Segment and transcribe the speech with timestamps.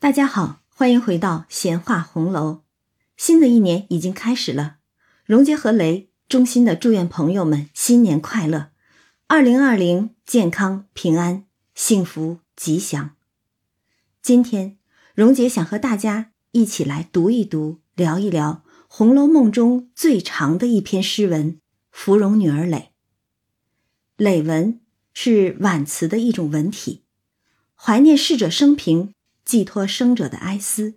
[0.00, 2.62] 大家好，欢迎回到闲话红楼。
[3.18, 4.78] 新的一年已经开始了，
[5.26, 8.70] 荣杰和雷衷心的祝愿朋友们新年快乐，
[9.26, 11.44] 二零二零健康平安
[11.74, 13.10] 幸福吉祥。
[14.22, 14.78] 今天，
[15.14, 21.52] 荣杰想和大家一起来读一读、聊一聊《红楼梦》中最长的一篇诗文
[21.90, 22.70] 《芙蓉女儿诔》。
[24.16, 24.80] 诔文
[25.12, 27.04] 是挽词的一种文体，
[27.74, 29.12] 怀念逝者生平。
[29.50, 30.94] 寄托生者的哀思，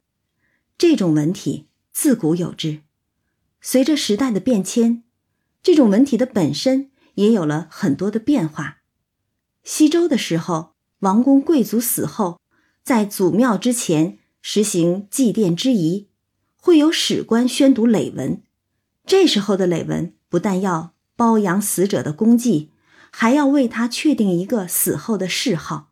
[0.77, 2.81] 这种文体自古有之。
[3.61, 5.01] 随着时代的变迁，
[5.63, 8.83] 这种文体的本身也有了很多的变化。
[9.63, 12.39] 西周的时候，王公贵族死后，
[12.83, 16.09] 在祖庙之前实行祭奠之仪，
[16.55, 18.43] 会有史官宣读诔文。
[19.07, 22.69] 这时候的诔文不但要褒扬死者的功绩，
[23.11, 25.91] 还要为他确定一个死后的谥号。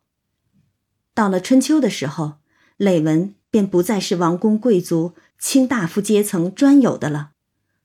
[1.12, 2.41] 到了春秋的时候。
[2.78, 7.32] 诔文便不再是王公贵族、卿大夫阶层专有的了，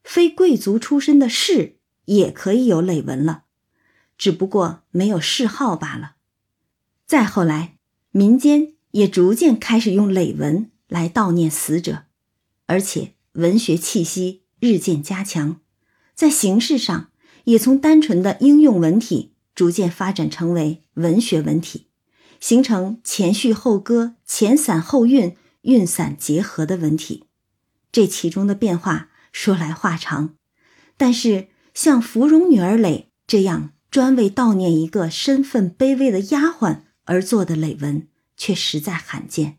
[0.04, 3.44] 非贵族出身的士也可以有诔文了，
[4.18, 6.16] 只不过没有谥号罢了。
[7.06, 7.78] 再后来，
[8.12, 12.04] 民间也逐渐开始用诔文来悼念死者，
[12.66, 15.60] 而且文学气息日渐加强，
[16.16, 17.10] 在形式上
[17.44, 21.87] 也从单纯的应用文体逐渐发展成为文学文体。
[22.40, 27.26] 形成前叙后歌、前散后韵、韵散结合的文体，
[27.92, 30.36] 这其中的变化说来话长。
[30.98, 32.82] 但是像《芙蓉女儿诔》
[33.28, 39.58] 这样专为悼念一个身份卑微的丫鬟而做的诔文，却实在罕见。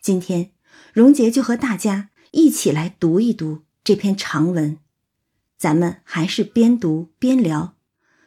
[0.00, 0.52] 今天，
[0.92, 4.78] 荣杰就和大家一起来读一读这篇长文，
[5.56, 7.74] 咱们还是边读边聊，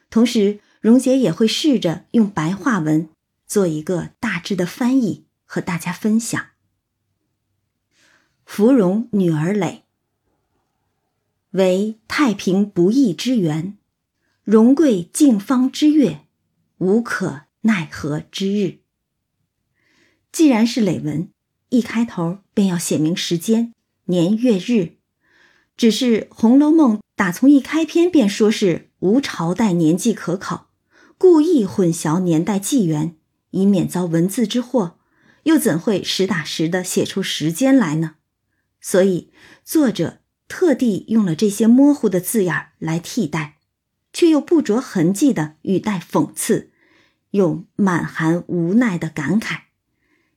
[0.10, 3.10] 同时荣杰也会试着用白话文。
[3.50, 6.50] 做一个大致的翻译和大家分享。
[8.46, 9.82] 芙蓉女儿诔，
[11.50, 13.78] 为太平不义之源，
[14.44, 16.28] 荣贵静芳之月，
[16.78, 18.82] 无可奈何之日。
[20.32, 21.32] 既然是诔文，
[21.70, 23.74] 一开头便要写明时间、
[24.06, 24.98] 年月日。
[25.76, 30.70] 只是《红楼梦》打从一开篇便说是无朝代年纪可考，
[31.18, 33.16] 故意混淆年代纪元。
[33.52, 35.00] 以免遭文字之祸，
[35.44, 38.16] 又怎会实打实的写出时间来呢？
[38.82, 39.32] 所以
[39.64, 43.58] 作者特地用了这些模糊的字眼来替代，
[44.14, 46.72] 却又不着痕迹的语带讽刺，
[47.32, 49.64] 又满含无奈的感慨。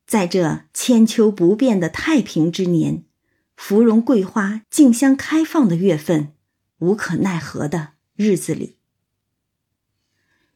[0.07, 3.05] 在这千秋不变的太平之年，
[3.57, 6.35] 芙蓉桂花竞相开放的月份，
[6.79, 8.77] 无可奈何的日子里，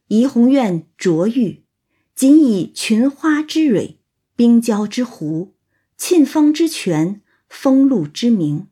[0.07, 1.66] 怡红院卓玉。
[2.17, 3.99] 仅以群花之蕊、
[4.35, 5.53] 冰娇之湖、
[5.99, 8.69] 沁芳之泉、风露之名，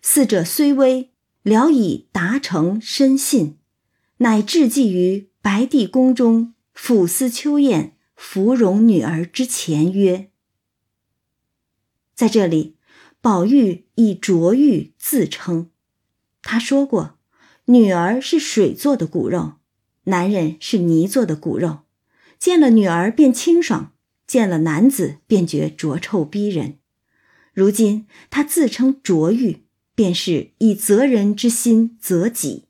[0.00, 1.10] 四者虽微，
[1.42, 3.58] 聊以达成深信，
[4.16, 10.30] 乃至寄于白帝宫中抚思秋雁芙蓉女儿之前曰
[12.16, 12.78] ：“在这里，
[13.20, 15.70] 宝玉以卓玉自称。
[16.40, 17.18] 他说过，
[17.66, 19.56] 女儿是水做的骨肉，
[20.04, 21.80] 男人是泥做的骨肉。”
[22.38, 23.92] 见了女儿便清爽，
[24.26, 26.78] 见了男子便觉浊臭逼人。
[27.52, 32.66] 如今他自称浊欲，便是以责人之心责己，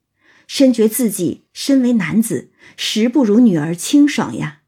[0.47, 4.62] 深觉自己身为男子，实不如女儿清爽呀。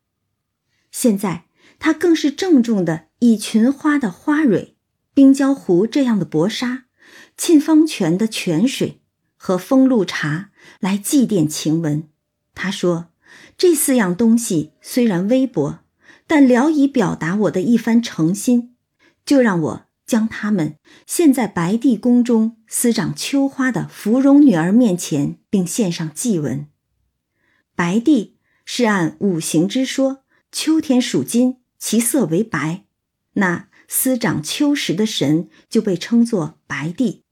[0.93, 1.45] 现在
[1.79, 4.77] 他更是郑重的以群花的花蕊、
[5.15, 6.85] 冰娇湖这样的薄纱、
[7.39, 9.01] 沁芳泉的泉水
[9.37, 10.51] 和风露茶
[10.81, 12.09] 来祭奠晴雯。
[12.55, 13.07] 他说。
[13.61, 15.81] 这四样东西虽然微薄，
[16.27, 18.75] 但聊以表达我的一番诚心，
[19.27, 20.77] 就让我将它们
[21.07, 26.69] 献在白帝宫中司掌秋花的芙蓉女儿面前，并献上祭文。
[27.77, 32.85] 白帝是按五行之说，秋天属金，其色为白，
[33.35, 37.25] 那司掌秋时的神就被称作白帝。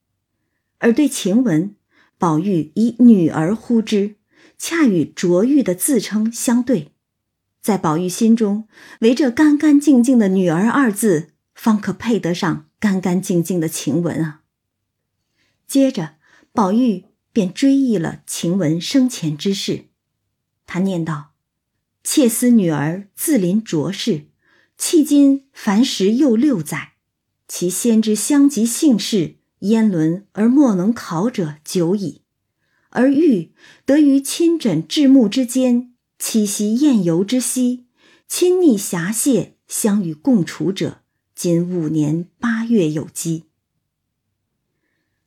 [0.76, 1.74] 而对晴雯，
[2.18, 4.16] 宝玉以女儿呼之。
[4.58, 6.92] 恰与卓玉的自称相对，
[7.62, 8.68] 在宝玉心中，
[9.00, 14.42] 唯这干干净净的“女儿”二字，方可配得上干干净净的晴雯啊。
[15.66, 16.16] 接着，
[16.52, 19.84] 宝玉便追忆了晴雯生前之事，
[20.66, 21.34] 他念道
[22.02, 24.26] ：“妾思女儿自临卓氏，
[24.76, 26.94] 迄今凡十又六载，
[27.46, 32.22] 其先之相及姓氏，焉伦而莫能考者久矣。”
[32.90, 33.52] 而玉
[33.84, 37.86] 得于亲枕至目之间，栖息宴游之息，
[38.26, 41.02] 亲昵侠谢相与共处者，
[41.34, 43.44] 仅五年八月有基。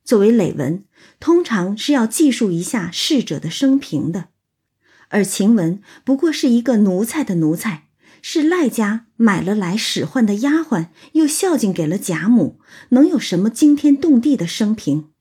[0.03, 0.83] 作为累文，
[1.19, 4.29] 通常是要记述一下逝者的生平的，
[5.09, 7.87] 而晴雯不过是一个奴才的奴才，
[8.21, 12.59] 是赖家买了来使唤的丫鬟，又孝敬给了贾母，
[12.89, 15.11] 能有什么惊天动地的生平？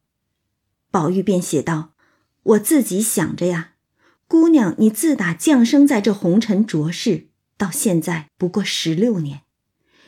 [0.90, 1.92] 宝玉便写道
[2.42, 3.72] ：“我自己想着呀，
[4.26, 9.42] 姑娘，你自打降生在这红尘浊世，到现在不过十六年，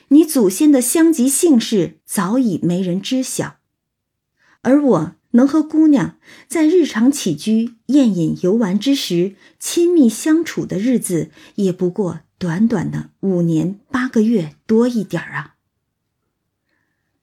[0.09, 3.57] 你祖先的乡籍姓氏早已没人知晓。”
[4.61, 15.55] 而我能和姑娘在日常起居、宴饮游玩之时亲密相处的日子，也不过短短的五年八个月多一点儿啊。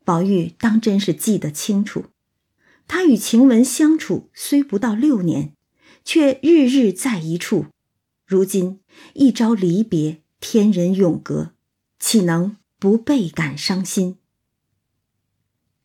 [0.05, 2.07] 宝玉当真是记得清楚，
[2.93, 5.55] 他与晴雯相处虽不到六年，
[6.05, 7.67] 却日日在一处。
[8.27, 8.81] 如今
[9.15, 11.53] 一朝离别，天人永隔，
[12.01, 14.17] 岂能不倍感伤心？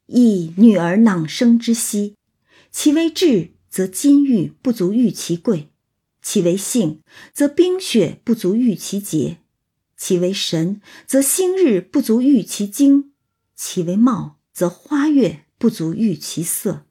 [0.08, 2.16] 忆女儿囊生之息，
[2.72, 5.70] 其为质，则金玉不足喻其贵；
[6.24, 9.38] 其为性，则冰雪不足喻其洁；
[9.96, 13.12] 其为神，则星日不足喻其精；
[13.56, 16.88] 其为貌，则花月不足喻其色。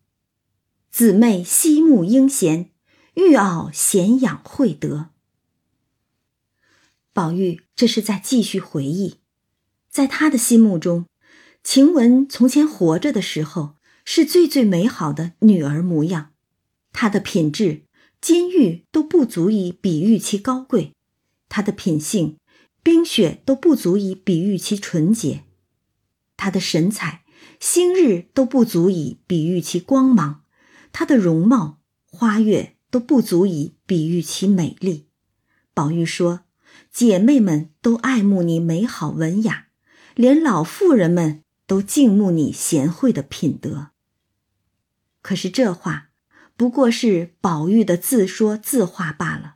[0.97, 2.71] 姊妹惜慕英贤，
[3.15, 5.09] 玉傲贤养惠德。
[7.13, 9.17] 宝玉这是在继续回忆，
[9.91, 11.07] 在他的心目中。
[11.65, 13.75] 晴雯从前活着的时候，
[14.05, 16.31] 是最最美好的女儿模样。
[16.93, 17.83] 她的品质，
[18.21, 20.93] 金玉都不足以比喻其高贵；
[21.49, 22.37] 她的品性，
[22.85, 25.41] 冰雪都不足以比喻其纯洁；
[26.37, 27.25] 她的神采，
[27.59, 30.44] 星日都不足以比喻其光芒；
[30.95, 35.09] 她的容貌，花月都不足以比喻其美丽。
[35.75, 36.45] 宝玉说
[36.91, 39.67] ：“姐妹们都爱慕你美好文雅，
[40.15, 43.89] 连老妇人们。”都敬慕你贤惠的品德。
[45.23, 46.11] 可是这话
[46.59, 49.55] 不过是宝玉的自说自话罢了，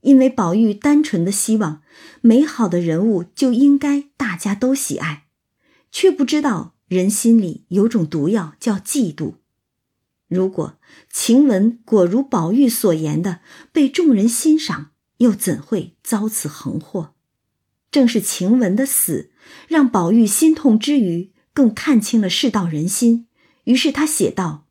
[0.00, 1.82] 因为宝玉单纯的希望
[2.22, 5.26] 美好的人物就应该大家都喜爱，
[5.92, 9.34] 却不知道人心里有种毒药叫嫉妒。
[10.28, 10.78] 如果
[11.10, 13.40] 晴雯果如宝玉所言的
[13.72, 17.14] 被众人欣赏，又怎会遭此横祸？
[17.90, 19.30] 正是晴雯的死，
[19.68, 23.28] 让宝玉心痛之余，更看清了世道人心。
[23.64, 24.66] 于是他写道：“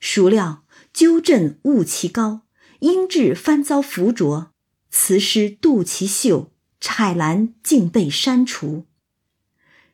[0.00, 2.42] 孰料鸠振误其高，
[2.78, 4.52] 英质翻遭浮浊，
[4.90, 8.86] 词诗妒其秀，彩兰竟被删除。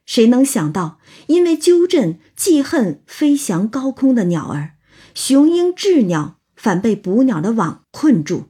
[0.04, 4.76] 谁能想到，因为鸠振记恨飞翔高空的鸟儿，
[5.22, 8.48] 雄鹰鸷鸟反被捕鸟的网困住；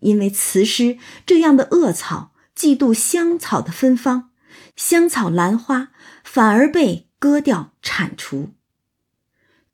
[0.00, 4.30] 因为雌狮这样的恶草。”嫉妒香草的芬芳，
[4.74, 5.92] 香草兰花
[6.24, 8.48] 反而被割掉铲除。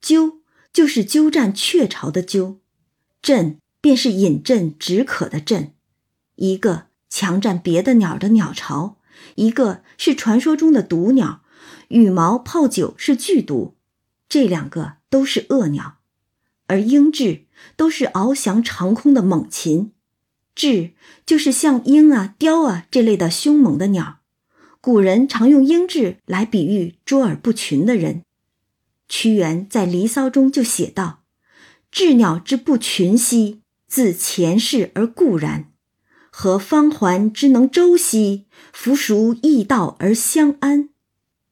[0.02, 2.60] 鸠就是鸠占鹊巢的鸠，
[3.22, 5.70] 鸩便是饮鸩止渴的鸩，
[6.36, 8.98] 一个强占别的鸟的鸟巢，
[9.36, 11.40] 一个是传说中的毒鸟，
[11.88, 13.78] 羽毛泡酒是剧毒，
[14.28, 15.93] 这两个都是恶鸟，
[16.66, 17.42] 而鹰鸷
[17.76, 19.92] 都是翱翔长空的猛禽。
[20.56, 20.92] 鸷
[21.26, 24.20] 就是像鹰啊、雕啊这类的凶猛的鸟，
[24.80, 28.22] 古人常用鹰鸷来比喻卓尔不群的人。
[29.08, 31.24] 屈原在《离骚》中就写道
[31.92, 35.72] ：“鸷鸟之不群兮，自前世而固然；
[36.30, 40.88] 何方环之能周兮，弗孰异道而相安？”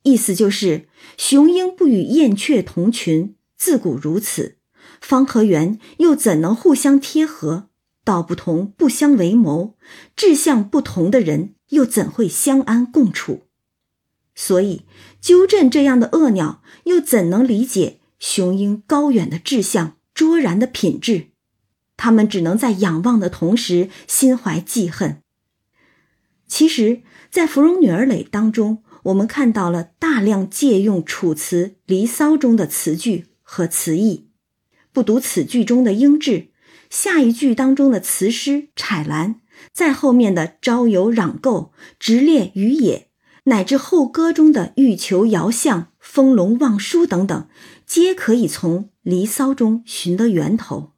[0.05, 4.57] 意思就是雄鹰不与燕雀同群，自古如此，
[5.03, 7.69] 方和圆又怎能互相贴合？
[8.05, 9.77] 道不同不相为谋，
[10.17, 13.43] 志向不同的人又怎会相安共处？
[14.35, 14.87] 所以
[15.21, 21.27] 鸠振这样的恶鸟又怎能理解雄鹰高远的志向、卓然的品质？
[21.97, 25.23] 他们只能在仰望的同时心怀记恨。
[26.49, 34.29] 其实，在《芙蓉女儿诔》当中，我们看到了大量借用《楚辞》《离骚》中的词句和词义。
[34.93, 36.51] 不读此句中的应制。
[36.91, 39.41] 下一句当中的词诗采兰，
[39.73, 43.09] 在后面的朝游壤构、直猎于野，
[43.45, 47.49] 乃至后歌中的欲求遥相、丰隆望舒等等，
[47.87, 50.93] 皆可以从《离骚》中寻得源头。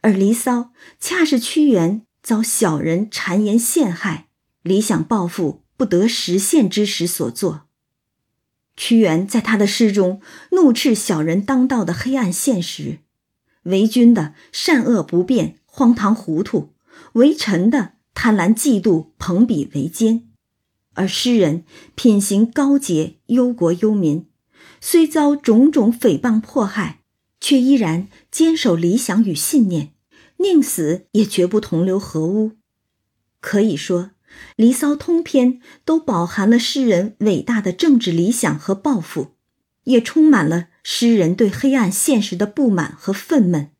[0.00, 0.58] 而《离骚》
[0.98, 4.26] 恰是屈原遭小人谗言陷害，
[4.62, 7.68] 理想抱负不得实现之时所作。
[8.76, 12.98] 屈原在他的诗中怒斥小人当道的黑暗现实。
[13.64, 16.72] 为君的善恶不辨，荒唐糊涂；
[17.14, 20.28] 为臣的贪婪嫉妒，朋比为奸。
[20.94, 24.26] 而诗人品行高洁，忧国忧民，
[24.80, 27.00] 虽遭种种诽谤迫害，
[27.40, 29.92] 却依然坚守理想与信念，
[30.36, 32.52] 宁死也绝不同流合污。
[33.40, 34.02] 可以说，
[34.56, 39.34] 《离骚》通篇都饱含了诗人伟大的政治理想和抱负，
[39.84, 43.70] 也充满了诗人对黑暗现实的不满和愤懑。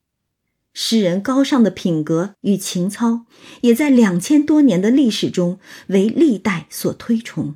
[0.73, 3.27] 诗人高尚的品格与情操，
[3.61, 7.55] 也在两千多年的历史中为历代所推崇。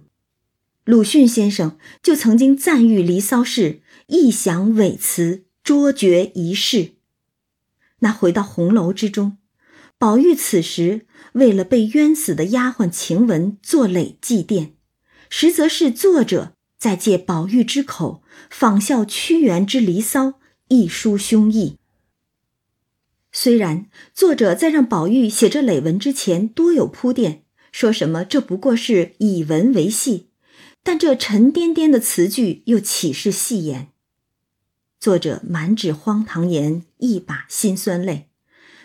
[0.84, 6.92] 鲁迅先生就曾经赞誉《离骚》是意想伟辞，卓绝一世。
[7.98, 9.38] 那回到红楼之中，
[9.98, 14.74] 宝玉此时为了被冤死的丫鬟晴雯做累祭奠，
[15.28, 20.26] 实则是作者在借宝玉之口仿效屈原之《离骚》，
[20.68, 21.76] 一抒胸臆。
[23.32, 27.42] 虽然作者在让宝玉写这累文之前多有铺垫，
[27.72, 30.30] 说什么这不过是以文为戏，
[30.82, 33.88] 但这沉甸甸的词句又岂是戏言？
[34.98, 38.30] 作者满纸荒唐言，一把辛酸泪。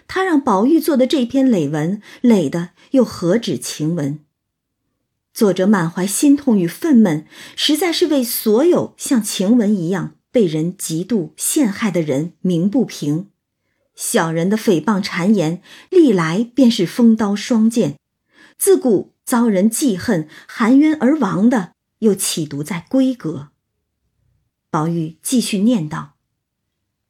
[0.08, 4.20] 他让宝玉做的这篇累文，累的又何止晴雯？
[5.34, 7.26] 作者满怀心痛与愤懑，
[7.56, 13.30] 实在是为所有像晴雯一样被人嫉妒陷害的人鸣不平。
[13.96, 17.96] 小人的诽谤谗言，历来便是风刀双剑。
[18.58, 23.50] 自古遭人记恨、含冤而亡的，又岂独在闺阁？
[24.70, 26.16] 宝玉继续念道：“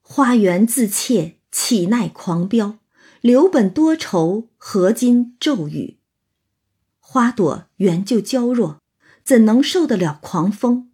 [0.01, 2.80] 花园自怯，岂耐狂飙？
[3.20, 5.98] 留本多愁，何今骤雨？
[7.13, 8.79] 花朵原就娇弱，
[9.24, 10.89] 怎能受得了狂风？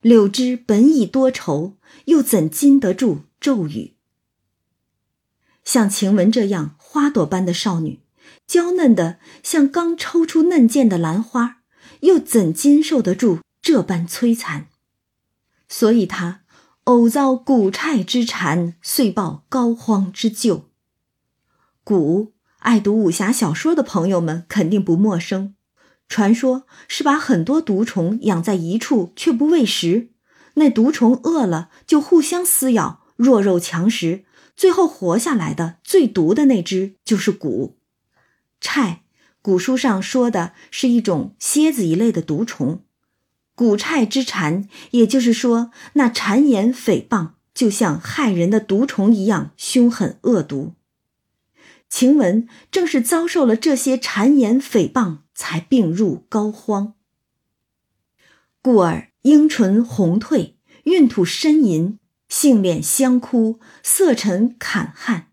[0.00, 3.92] 柳枝本已多愁，又怎禁得住骤雨？”
[5.62, 8.00] 像晴雯这样花朵般的少女，
[8.46, 11.58] 娇嫩的像刚抽出嫩剑的兰花，
[12.00, 14.68] 又怎经受得住这般摧残？
[15.68, 16.44] 所以她
[16.84, 20.70] 偶遭古虿之缠，遂报膏肓之咎。
[21.84, 25.56] 蛊，爱读武侠小说的朋友们肯定不陌生。
[26.08, 30.08] 传说是把很多毒虫养在一处，却不喂食，
[30.54, 34.24] 那毒虫饿了就互相撕咬，弱肉强食。
[34.56, 37.74] 最后活下来的最毒的那只就是蛊，
[38.60, 38.96] 虿，
[39.40, 42.82] 古书上说的是一种蝎子一类的毒虫，
[43.54, 50.72] 蛊虿之蝉，也就是说那谗言诽谤就像害人的毒虫一样凶狠恶毒。
[51.88, 56.94] 晴雯正是遭受了这些谗言诽谤，才病入膏肓，
[58.60, 62.00] 故而樱唇红褪，孕吐呻吟。
[62.28, 65.32] 杏脸香枯，色沉坎汗，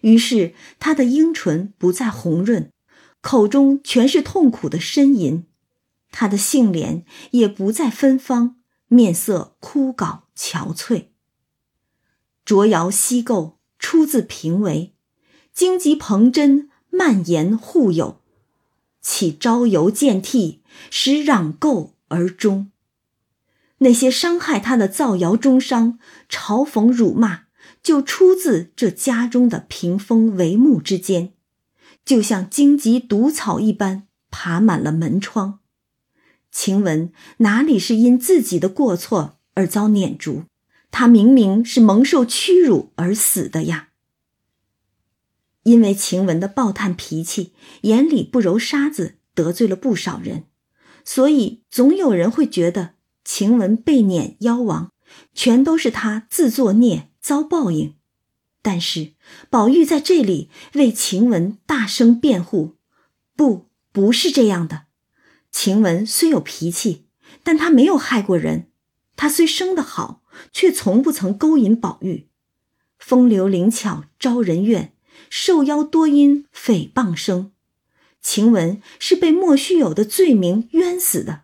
[0.00, 2.72] 于是他的樱唇不再红润，
[3.20, 5.44] 口中全是痛苦的呻吟；
[6.10, 8.56] 他的杏脸也不再芬芳，
[8.88, 11.10] 面色枯槁憔悴。
[12.44, 14.96] 卓瑶西构出自平为，
[15.52, 18.20] 荆棘蓬针蔓延互有，
[19.08, 22.72] 岂朝犹见涕，使攘垢而终。
[23.78, 27.42] 那些伤害他的造谣中伤、嘲讽辱骂，
[27.80, 31.32] 就出自这家中的屏风帷幕之间，
[32.04, 35.60] 就像荆棘毒草一般爬满了门窗。
[36.50, 40.42] 晴雯哪里是因自己的过错而遭撵逐？
[40.90, 43.85] 她明明是蒙受屈辱而死的呀！
[45.66, 50.44] 因为晴雯的暴炭脾气，眼里不揉沙子，得罪了不少人，
[51.04, 52.94] 所以总有人会觉得。
[53.24, 54.92] 晴雯被撵夭亡，
[55.34, 57.96] 全都是他自作孽遭报应。
[58.62, 59.14] 但是
[59.50, 62.76] 宝玉在这里为晴雯大声辩护
[63.34, 64.84] ：“不，不是这样的。
[65.50, 67.06] 晴雯虽有脾气，
[67.42, 68.70] 但她没有害过人。
[69.16, 72.28] 她虽生得好，却从不曾勾引宝玉。
[72.96, 74.92] 风流灵巧招人怨，
[75.30, 77.52] 受邀多因诽谤生。
[78.20, 81.42] 晴雯是被莫须有的罪名冤死的。”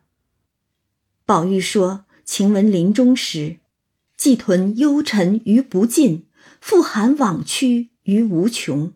[1.25, 3.59] 宝玉说：“晴雯临终时，
[4.17, 6.27] 寄屯幽沉于不尽，
[6.61, 8.93] 复含往屈于无穷。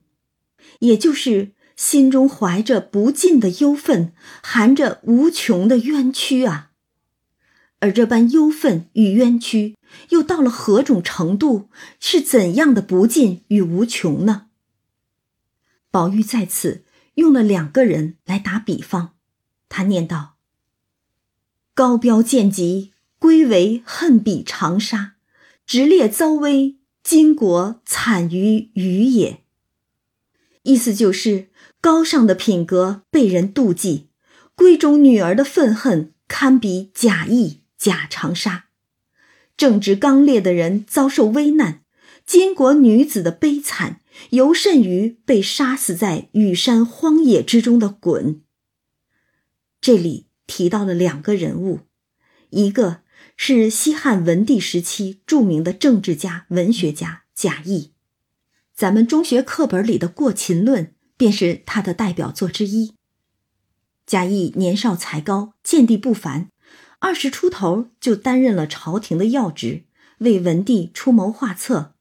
[0.80, 6.72] 也就是心中怀着不尽的忧愤，含着无穷的冤屈啊。
[7.78, 9.76] 而这般忧愤与冤屈，
[10.08, 11.68] 又到了何种程度？
[12.00, 14.45] 是怎样的不尽与无穷呢？”
[15.96, 16.84] 宝玉在此
[17.14, 19.14] 用了两个人来打比方，
[19.70, 20.36] 他念道。
[21.72, 25.12] 高标见疾，归为恨比长沙；
[25.64, 29.42] 直烈遭危，巾帼惨于鱼也。
[30.64, 31.48] 意思就是
[31.80, 34.10] 高尚的品格被人妒忌，
[34.54, 38.66] 闺中女儿的愤恨堪比贾谊、贾长沙。
[39.56, 41.80] 正直刚烈的人遭受危难，
[42.28, 48.40] 巾帼女子的悲惨尤甚于被杀死在羽山荒野之中的鲧。
[49.80, 51.80] 这里提到了两个人物，
[52.50, 53.02] 一个
[53.36, 57.92] 是西汉文帝时期著名的政治家、文学家贾谊，
[58.74, 62.94] 咱们中学课本里的《过秦论》便是他的代表作之一。
[64.06, 66.48] 贾谊年少才高，见地不凡。
[66.98, 69.84] 二十出头就担任了朝廷的要职，
[70.18, 71.95] 为文帝出谋划策，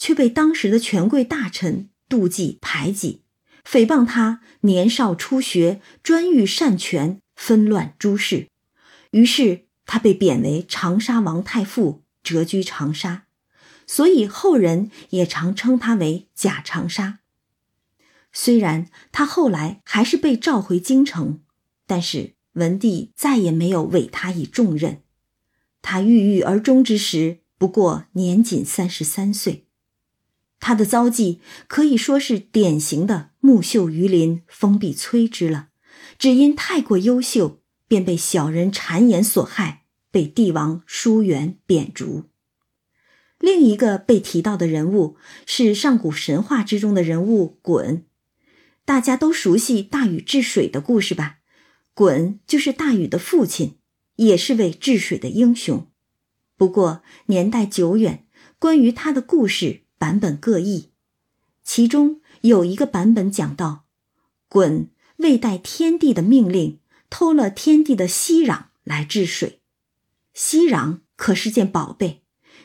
[0.00, 3.22] 却被当时的权贵大臣妒忌排挤，
[3.64, 8.48] 诽谤他年少初学，专欲擅权，纷乱诸事。
[9.12, 13.26] 于是他被贬为长沙王太傅，谪居长沙，
[13.86, 17.20] 所以后人也常称他为贾长沙。
[18.32, 21.40] 虽然他后来还是被召回京城，
[21.86, 22.34] 但是。
[22.54, 25.04] 文帝再也没有委他以重任，
[25.82, 29.68] 他郁郁而终之时，不过年仅三十三岁。
[30.60, 35.68] 他的遭际可以说是典型的木秀于林，风必摧之了。
[36.18, 42.24] 只因太过优秀，便被小人谗言所害，被帝王疏远贬逐。
[43.38, 48.02] 另一个被提到的人物是上古神话之中的人物鲧，
[48.84, 51.38] 大家都熟悉大禹治水的故事吧？
[51.94, 53.78] 鲧就是大禹的父亲，
[54.16, 55.88] 也是位治水的英雄。
[56.58, 58.26] 不过年代久远，
[58.58, 60.88] 关于他的故事版本各异。
[61.62, 63.84] 其中有一个版本讲到，
[64.48, 64.86] 鲧
[65.18, 66.80] 未待天帝的命令，
[67.10, 69.60] 偷了天帝的息壤来治水。
[70.32, 72.22] 息壤可是件宝贝，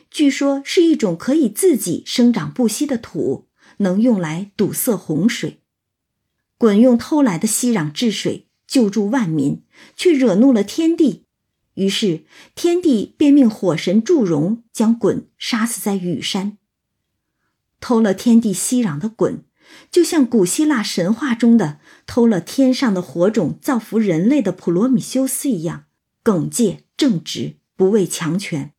[0.09, 3.49] 据说是一种可以自己生长不息的土，
[3.79, 5.59] 能用来堵塞洪水。
[6.57, 8.47] 鲧用偷来的息壤治水。
[8.67, 9.61] 救助万民，
[9.95, 11.25] 却惹怒了天帝，
[11.75, 12.25] 于是
[12.55, 16.57] 天帝便命火神祝融将鲧杀死在羽山。
[17.87, 19.41] 偷了天地息壤的鲧，
[19.91, 25.83] 就像古希腊神话中的偷了天上的火种造福人类的普罗米修斯一样，
[26.23, 28.65] 耿介正直，不畏强权。《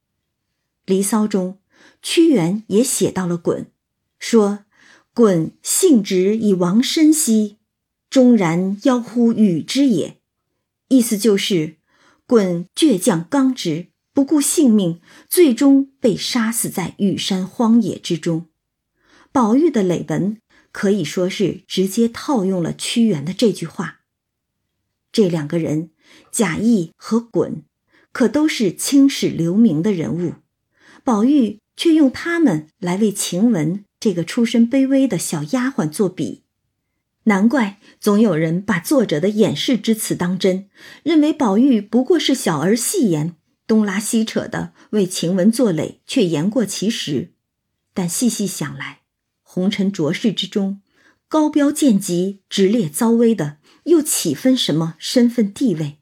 [0.87, 1.61] 离骚》中，
[2.03, 3.67] 屈原也写到了鲧，
[4.19, 4.65] 说
[5.15, 7.59] ：“鲧性直以亡身兮。”
[8.11, 10.19] 终然夭乎与之也，
[10.89, 11.77] 意思就是
[12.27, 18.49] 鲧倔强刚直，不顾性命，最终被杀死在羽山荒野之中。
[19.37, 20.39] 宝玉的累文
[20.73, 24.01] 可以说是直接套用了屈原的这句话。
[25.13, 25.91] 这两个人，
[26.33, 27.65] 贾谊和鲧，
[28.13, 30.37] 可都是青史留名的人物。
[31.05, 36.45] 宝玉却用他们来为晴雯这个出身卑微的小丫鬟作比。
[37.25, 40.71] 难怪总有人把作者的掩饰之词当真，
[41.03, 47.35] 认为宝玉不过是小儿戏言，东拉西扯的为晴雯作累，却言过其实。
[47.93, 49.01] 但细细想来，
[49.57, 50.83] 红尘浊世之中，
[51.29, 55.97] 高标见极、直列遭危的，又岂分什么身份地位？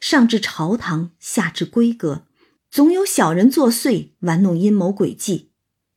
[0.00, 2.26] 上至朝堂，下至闺阁，
[2.68, 5.50] 总有小人作祟，玩弄阴谋诡计，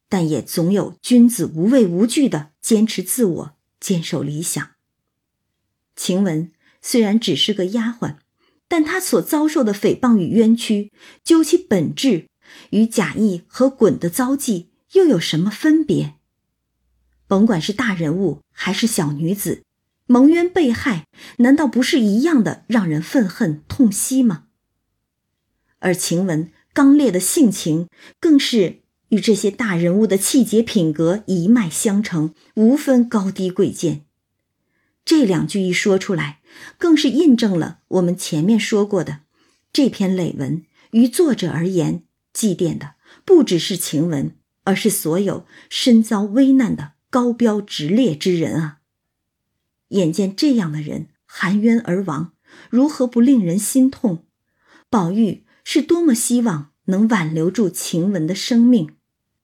[0.07, 3.57] 但也总有君子无畏无惧的坚持自我。
[3.79, 4.69] 坚守理想。
[5.95, 8.17] 晴雯虽然只是个丫鬟，
[8.67, 10.91] 但她所遭受的诽谤与冤屈，
[11.23, 12.27] 究其本质，
[12.69, 16.13] 与贾谊和鲧的遭际又有什么分别？
[17.27, 19.63] 甭管是大人物还是小女子，
[20.05, 21.05] 蒙冤被害，
[21.37, 24.45] 难道不是一样的让人愤恨痛惜吗？
[25.79, 27.87] 而晴雯刚烈的性情，
[28.19, 28.83] 更是。
[29.09, 34.05] 与这些大人物的气节品格一脉相承，无分高低贵贱。
[35.05, 36.39] 这两句一说出来，
[36.79, 39.19] 更是印证了我们前面说过的：
[39.71, 42.01] 这篇累文于作者而言，
[42.33, 44.31] 祭奠的不只是晴雯，
[44.63, 48.79] 而是所有身遭危难的高标直烈之人啊！
[49.89, 52.33] 眼见这样的人含冤而亡，
[52.71, 54.25] 如何不令人心痛？
[54.89, 58.95] 宝玉是多么希望能挽留住晴雯的生命！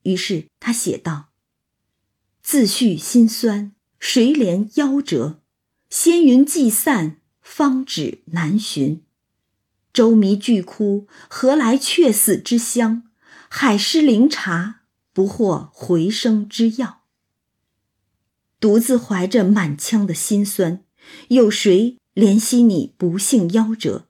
[0.02, 1.30] 于是他写道
[2.42, 5.44] ：“自叙心酸，谁怜夭折？
[5.92, 9.04] 仙云既散，方止难寻。
[9.94, 13.04] 舟迷巨窟，何来却死之乡？
[13.48, 14.82] 海失灵茶，
[15.14, 16.99] 不获回生之药。
[18.60, 20.84] 独自怀着满腔的心酸，
[21.30, 24.08] 有谁怜惜你不幸夭折？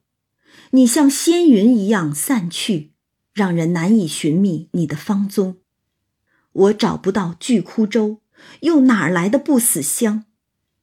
[0.71, 2.93] 你像仙云一样散去，
[3.33, 5.57] 让人难以寻觅你的芳踪。”
[6.51, 8.21] 我找不到巨窟舟，
[8.61, 10.25] 又哪来的不死香？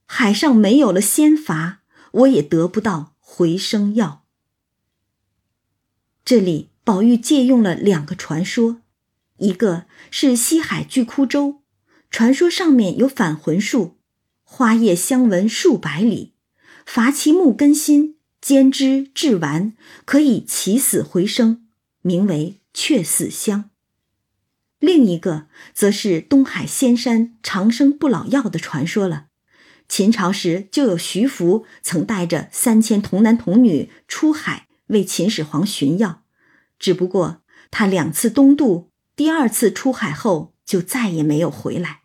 [0.05, 1.79] 海上没有了仙筏，
[2.11, 4.23] 我也得不到回声药。
[6.23, 8.81] 这里宝玉借用了两个传说，
[9.39, 11.61] 一个是西海巨窟舟，
[12.09, 13.97] 传说上面有返魂树，
[14.43, 16.33] 花叶香闻数百里，
[16.85, 19.73] 伐其木根心，煎之制丸，
[20.05, 21.67] 可以起死回生，
[22.01, 23.69] 名为却死香。
[24.79, 29.27] 另一个则是东海仙山长生不老药的传说了。
[29.89, 36.23] 秦朝时就有徐福曾带着三千童男童女出海为秦始皇寻药，
[36.77, 37.41] 只不过
[37.71, 42.01] 他两次东渡，第二次出海后就再也没有回来。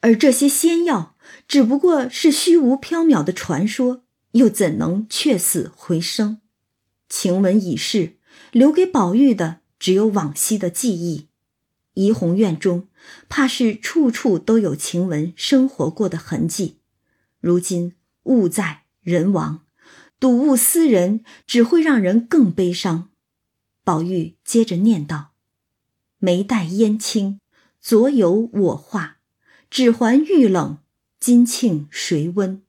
[0.00, 1.14] 而这些仙药
[1.46, 6.38] 只不过是虚无缥缈的传说，又怎能却死回生？
[7.10, 8.16] 晴雯已逝，
[8.52, 11.28] 留给宝玉的只有往昔的记忆。
[11.94, 12.88] 怡红院中，
[13.28, 16.78] 怕是处处都有晴雯生活过的痕迹。
[17.40, 19.66] 如今物在人亡，
[20.20, 23.10] 睹物思人，只会让人更悲伤。
[23.82, 25.29] 宝玉接着念道
[26.20, 27.40] ：“眉黛烟青，
[27.80, 29.16] 昨有我画；
[29.68, 30.78] 指环玉冷，
[31.18, 32.62] 金庆谁温？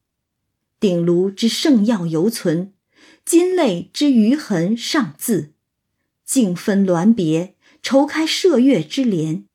[0.79, 2.73] 鼎炉之圣药犹存，
[3.23, 5.53] 金泪之余痕尚自。
[6.25, 9.47] 静分鸾别。”愁开麝月之帘，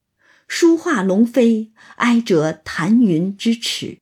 [0.48, 4.00] 书画龙飞，哀折檀云之齿。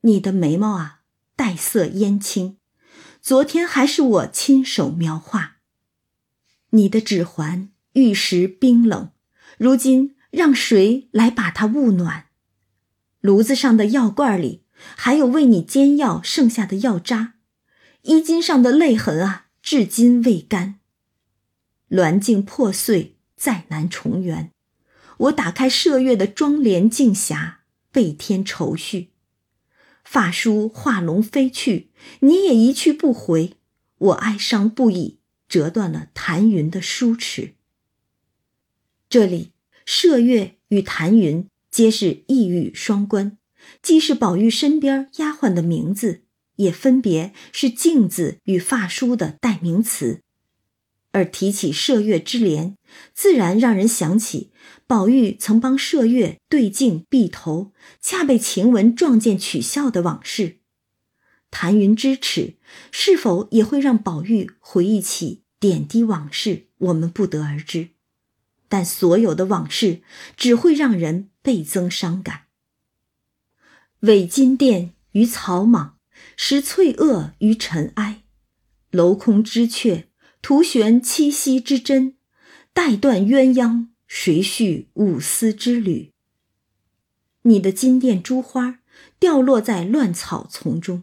[0.00, 1.02] 你的眉毛啊，
[1.36, 2.58] 黛色烟青，
[3.22, 5.58] 昨天还是我亲手描画。
[6.70, 9.10] 你的指环玉石冰冷，
[9.56, 12.26] 如今让谁来把它焐暖？
[13.22, 17.36] 炉子上的药罐里还有为你煎药剩下的药渣，
[18.02, 20.80] 衣襟上的泪痕啊，至今未干。
[21.88, 24.52] 鸾镜破碎，再难重圆。
[25.16, 27.54] 我打开麝月的妆帘镜匣，
[27.90, 29.12] 倍添愁绪。
[30.04, 33.54] 发梳画龙飞去，你也一去不回，
[33.96, 37.54] 我哀伤不已，折断了谭云的梳齿。
[39.16, 39.52] 这里
[39.86, 43.38] 麝月与谭云皆是一语双关，
[43.80, 46.24] 既是宝玉身边丫鬟的名字，
[46.56, 50.20] 也分别是镜子与发梳的代名词。
[51.12, 52.76] 而提起麝月之莲，
[53.14, 54.50] 自然让人想起
[54.86, 60.58] 宝玉曾帮麝月对镜碧头，恰被晴雯撞见取笑的往事。
[61.50, 62.58] 谭云之耻，
[62.92, 66.66] 是否也会让宝玉回忆起点滴往事？
[66.76, 67.95] 我们不得而知。
[68.68, 70.02] 但所有的往事，
[70.36, 72.42] 只会让人倍增伤感。
[74.00, 75.98] 伪金殿于草莽，
[76.36, 78.22] 实翠萼于尘埃，
[78.90, 80.04] 镂空之阙。
[80.42, 82.14] 图悬七夕之针，
[82.72, 86.12] 待断鸳鸯，谁续五丝之旅？
[87.42, 88.78] 你的金殿珠花
[89.18, 91.02] 掉落在乱草丛中，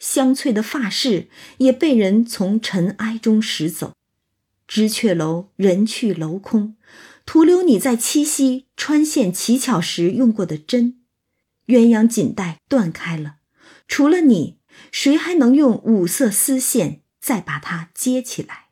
[0.00, 3.94] 香翠的发饰也被人从尘埃中拾走。
[4.66, 6.74] 知阙楼人去楼空，
[7.24, 10.98] 徒留你在七夕穿线乞巧时用过的针。
[11.66, 13.36] 鸳鸯锦带断开了，
[13.86, 14.58] 除了你，
[14.90, 18.66] 谁还能用五色丝线再把它接起来？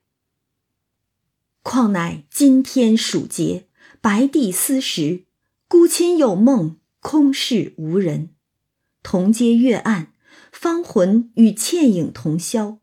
[1.62, 3.68] 况乃今天暑节，
[4.00, 5.24] 白帝思时，
[5.68, 8.30] 孤亲有梦，空室无人。
[9.02, 10.12] 同阶月暗，
[10.50, 12.78] 芳魂与倩影同销，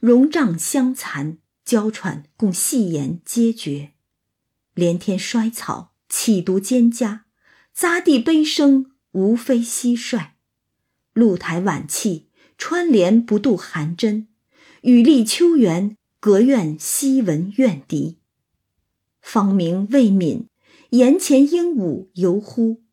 [0.00, 3.92] 容帐相残，娇喘共戏言皆绝。
[4.78, 7.22] 连天衰草，岂独蒹葭？
[7.76, 10.34] 匝地悲声，无非蟋蟀。
[11.14, 14.28] 露台晚气，穿帘不度寒针。
[14.82, 18.18] 雨立秋园，隔院西闻怨笛。
[19.20, 20.44] 芳名未泯，
[20.90, 22.84] 檐前鹦鹉犹呼。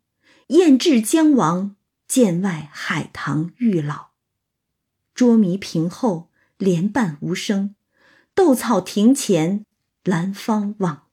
[0.48, 1.76] 雁至江王，
[2.08, 4.08] 剑外海棠欲老。
[5.13, 7.76] 捉迷屏后，莲瓣无声。
[8.34, 9.63] 斗草亭前，
[10.04, 11.04] 兰芳往。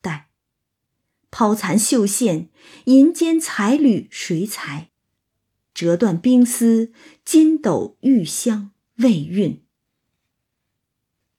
[1.32, 2.50] 抛残绣线，
[2.84, 4.90] 银笺彩缕谁裁？
[5.72, 6.92] 折断冰丝，
[7.24, 9.60] 金斗玉香未熨。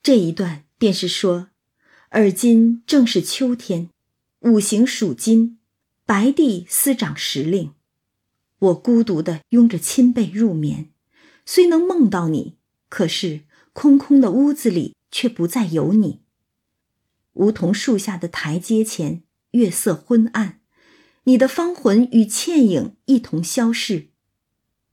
[0.01, 1.49] 这一段便是说。
[2.10, 3.89] 而今正是秋天，
[4.41, 5.58] 五行属金，
[6.06, 7.73] 白帝司掌时令。
[8.60, 10.91] 我孤独地拥着亲被入眠，
[11.43, 16.21] 虽能梦到你，可是空空的屋子里却不再有你。
[17.34, 20.59] 梧桐树下的台阶前，月色昏暗，
[21.25, 24.09] 你的芳魂与倩影一同消逝。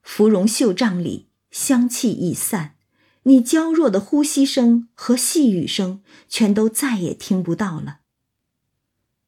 [0.03, 2.77] 芙蓉袖帐里，香气已散。
[3.25, 8.01] 你娇弱的呼吸声和细语声，全都再也听不到了。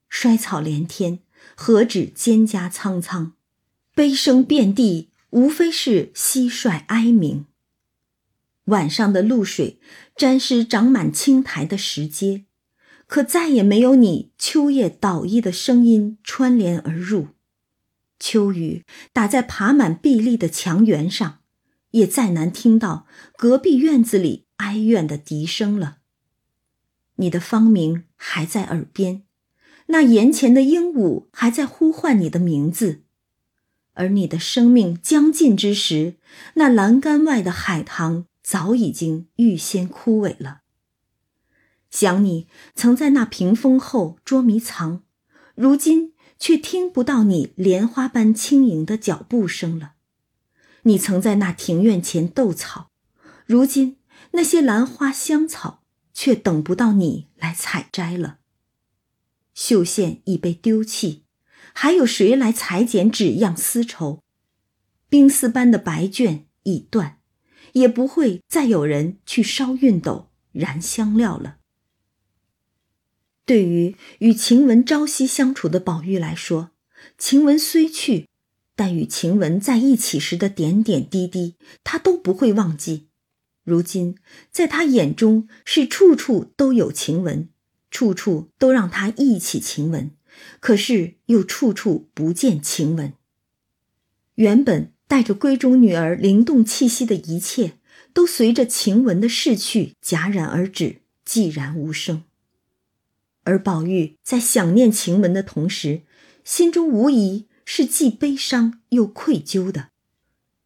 [0.08, 1.20] 衰草连天，
[1.54, 3.32] 何止蒹葭苍苍，
[3.94, 7.46] 悲声遍地，无非是蟋蟀哀鸣。
[8.66, 9.80] 晚上的露水
[10.14, 12.44] 沾湿长满青苔的石阶，
[13.12, 17.29] 可再也没有你秋叶捣衣的声音穿帘而入。
[18.18, 21.40] 秋雨打在爬满壁立的墙垣上，
[21.90, 25.98] 也再难听到隔壁院子里哀怨的笛声了。
[27.16, 29.25] 你的芳名还在耳边，
[29.88, 33.03] 那檐前的鹦鹉还在呼唤你的名字。
[33.92, 36.14] 而你的生命将尽之时，
[36.55, 40.62] 那栏杆外的海棠早已经预先枯萎了。
[41.92, 45.02] 想你曾在那屏风后捉迷藏，
[45.55, 49.92] 如今却听不到你莲花般轻盈的脚步声了。
[50.83, 52.90] 你曾在那庭院前斗草，
[53.46, 53.98] 如今
[54.33, 58.38] 那些兰花香草却等不到你来采摘了。
[59.55, 61.22] 绣线已被丢弃。
[61.74, 64.22] 还有谁来裁剪纸样丝绸？
[65.09, 67.18] 冰丝般的白绢已断，
[67.72, 71.59] 也不会再有人去烧熨斗、燃香料了。
[73.52, 76.70] 对于与晴雯朝夕相处的宝玉来说，
[77.18, 78.26] 晴雯虽去，
[78.74, 83.08] 但与晴雯在一起时的点点滴滴，他都不会忘记。
[83.62, 84.16] 如今，
[84.50, 87.50] 在他眼中是处处都有晴雯，
[87.90, 90.12] 处处都让他忆起晴雯。
[90.58, 93.12] 可是又处处不见晴雯。
[94.36, 97.74] 原本带着闺中女儿灵动气息的一切，
[98.14, 102.24] 都随着晴雯的逝去戛然而止，寂然无声。
[103.44, 106.02] 而宝玉在想念晴雯的同时，
[106.44, 109.88] 心中无疑是既悲伤又愧疚的，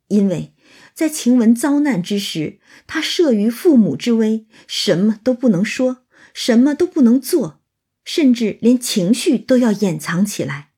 [0.09, 0.55] 因为
[0.95, 7.61] 在晴雯遭难之时，他慑于父母之威，什么都不能说，什么都不能做。
[8.05, 10.69] 甚至连情绪都要掩藏起来，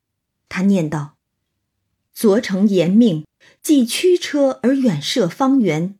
[0.49, 1.19] 他念道
[2.15, 3.27] ：“昨承严命，
[3.63, 5.99] 既驱车而远涉方圆；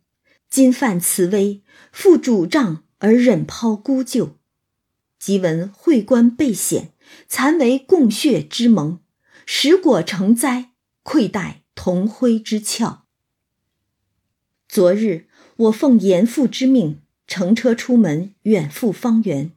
[0.49, 4.38] 今犯慈危，负主杖而忍抛孤舅。
[5.29, 6.95] 即闻会官被险，
[7.29, 9.01] 残为共血之盟，
[9.45, 10.71] 食果成灾，
[11.03, 13.05] 愧待同辉之翘。
[14.67, 19.53] 昨日我奉严父之命，乘车出门，远赴方圆。”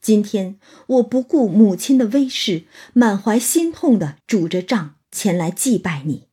[0.00, 6.28] 今天我不顾母亲的威势，满怀心痛的拄着杖前来祭拜你，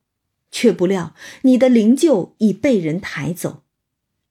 [0.52, 3.64] 却不料你的灵柩已被人抬走。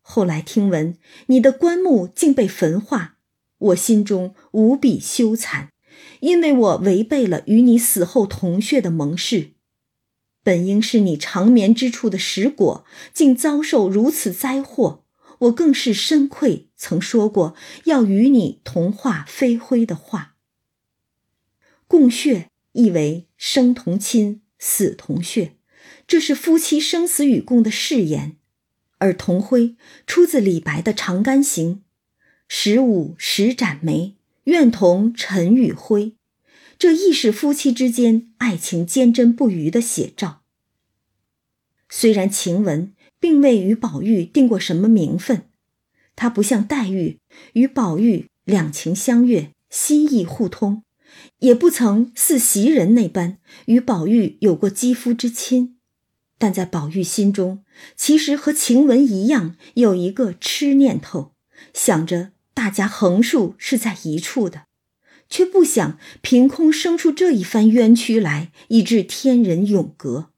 [0.00, 3.16] 后来听闻你的棺木竟被焚化，
[3.60, 5.68] 我心中无比羞惭，
[6.20, 9.52] 因为我违背了与你死后同穴的盟誓。
[10.42, 15.04] 本应是你长眠之处的石果，竟遭受如此灾祸。
[15.40, 20.36] 我更是深愧，曾说过要与你同化飞灰的话。
[21.86, 25.56] 共血意为生同亲，死同血，
[26.06, 28.36] 这是夫妻生死与共的誓言。
[28.98, 31.76] 而同辉出自李白的《长干行》
[32.52, 36.14] ：“十五十盏梅，愿同尘与灰。”
[36.76, 40.42] 这亦是夫妻之间爱情坚贞不渝的写照。
[41.88, 42.92] 虽然晴雯。
[43.20, 45.42] 并未与宝玉定过什么名分，
[46.16, 47.18] 她不像黛玉
[47.52, 50.82] 与宝玉两情相悦、心意互通，
[51.40, 53.36] 也不曾似袭人那般
[53.66, 55.76] 与宝玉有过肌肤之亲。
[56.38, 57.62] 但在宝玉心中，
[57.94, 61.34] 其实和晴雯一样，有一个痴念头，
[61.74, 64.64] 想着大家横竖是在一处的，
[65.28, 70.30] 却不想凭空生出这一番冤屈来，以致天人永隔。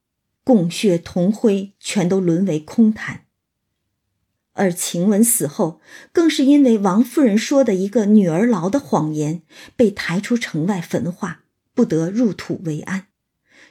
[0.45, 3.23] 共血同辉，全都沦为空谈。
[4.55, 5.81] 而晴雯死后，
[6.13, 9.43] 更是因为王夫人说的一个女儿痨的谎言，
[9.77, 11.45] 被抬出城外焚化，
[11.75, 13.07] 不得入土为安。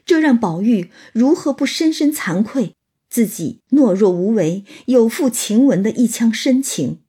[0.06, 2.75] 这让宝玉如何不深深惭愧？
[3.10, 7.00] 自己懦弱无为，有负晴雯的一腔深情。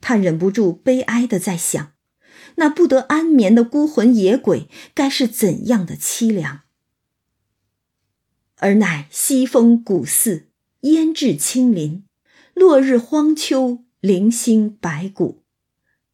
[0.00, 1.92] 他忍不住悲哀的在想，
[2.56, 6.62] 那不得安眠的孤魂野鬼，该是怎样的凄凉？
[8.56, 10.48] 而乃西风古寺，
[10.80, 12.04] 烟至青林，
[12.54, 15.42] 落日荒丘，零星白骨。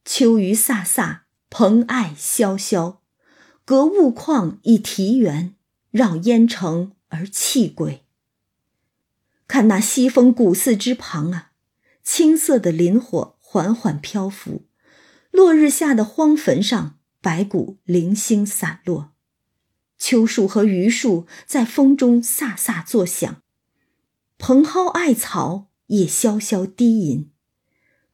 [0.04, 1.20] 秋雨飒飒，
[1.50, 3.02] 蓬艾萧萧。
[3.64, 5.56] 隔雾旷以啼猿，
[5.90, 8.04] 绕烟城而泣鬼。
[9.48, 11.50] 看那西风古寺之旁啊，
[12.04, 14.66] 青色的林火缓缓漂浮，
[15.30, 19.12] 落日下的荒坟上，白骨零星散落。
[19.96, 23.40] 秋树和榆树在风中飒飒作响，
[24.36, 27.30] 蓬蒿艾草也萧萧低吟。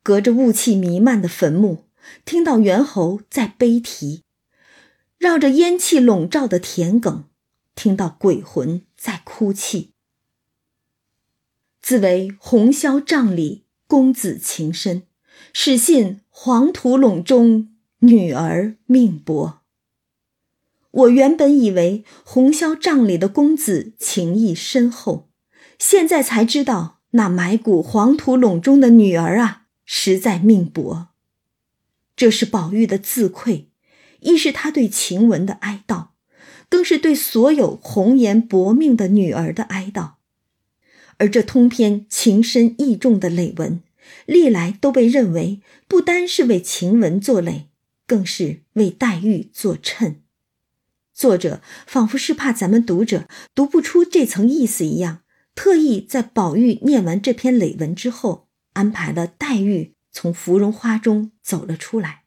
[0.03, 1.89] 隔着雾气弥漫的坟墓，
[2.27, 4.23] 听到猿猴在悲啼；
[5.17, 7.25] 绕着烟气笼罩的田埂，
[7.75, 9.95] 听到鬼魂在哭泣。
[11.81, 15.05] 自为红绡帐里公子情深，
[15.55, 19.61] 始信黄土陇中女儿命薄。
[20.91, 25.29] 我原本以为红绡帐里的公子情谊深厚，
[25.79, 31.09] 现在才知道那埋骨黄土陇中的女儿啊，实在命薄。
[32.17, 33.69] 这是宝玉的自愧，
[34.21, 36.09] 亦是他对晴雯的哀悼，
[36.71, 40.13] 更是对所有红颜薄命的女儿的哀悼。
[41.19, 43.81] 而这通篇情深意重的累文，
[44.27, 47.69] 历来都被认为不单是为晴雯作累，
[48.07, 50.23] 更是为黛玉作衬。
[51.15, 55.23] 作者仿佛是怕咱们读者读不出这层意思一样，
[55.55, 62.25] 特意在宝玉念完这篇累文之后，安排了黛玉从芙蓉花中走了出来，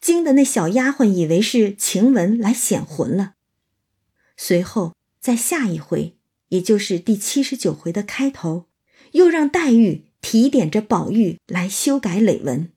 [0.00, 3.34] 惊得那小丫鬟以为是晴雯来显魂了。
[4.36, 6.16] 随后在下一回，
[6.48, 8.66] 也就是第七十九回的开头，
[9.12, 12.72] 又让黛玉提点着宝玉来修改累文，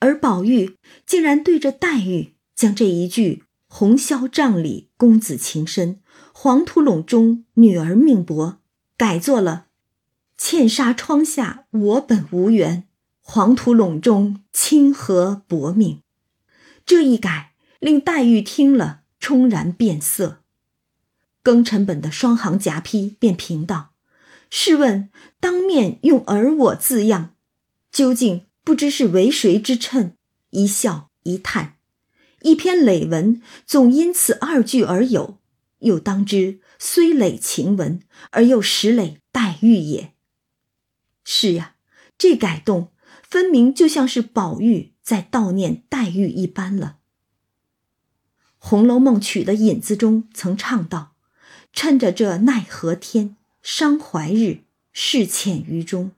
[0.00, 3.44] 而宝玉竟然对着黛玉将这一句。
[3.66, 6.00] 红绡帐里公子情深，
[6.32, 8.58] 黄土陇中女儿命薄，
[8.96, 9.66] 改作了
[10.38, 12.86] “茜纱窗下我本无缘，
[13.20, 16.02] 黄土陇中清河薄命”。
[16.86, 20.42] 这一改，令黛玉听了冲然变色。
[21.42, 23.90] 庚辰本的双行夹批便评道
[24.56, 27.34] ：“试问当面用‘而我’字样，
[27.90, 30.14] 究竟不知是为谁之称？”
[30.50, 31.78] 一笑一叹。
[32.42, 35.38] 一篇累文总因此二句而有，
[35.80, 40.14] 又当知虽累晴雯，而又实累黛玉也。
[41.24, 41.74] 是呀，
[42.16, 42.92] 这改动
[43.28, 46.98] 分明就像是宝玉在悼念黛玉一般了。
[48.66, 51.16] 《红楼梦》曲的引子中曾唱道
[51.74, 54.60] ：“趁着这奈何天，伤怀日，
[54.92, 56.12] 事浅于中。”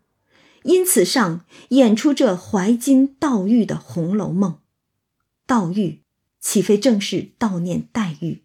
[0.64, 4.59] 因此上演出这怀金悼玉的《红楼梦》，
[5.50, 6.02] 悼玉。
[6.38, 8.44] 岂非正是悼念黛玉？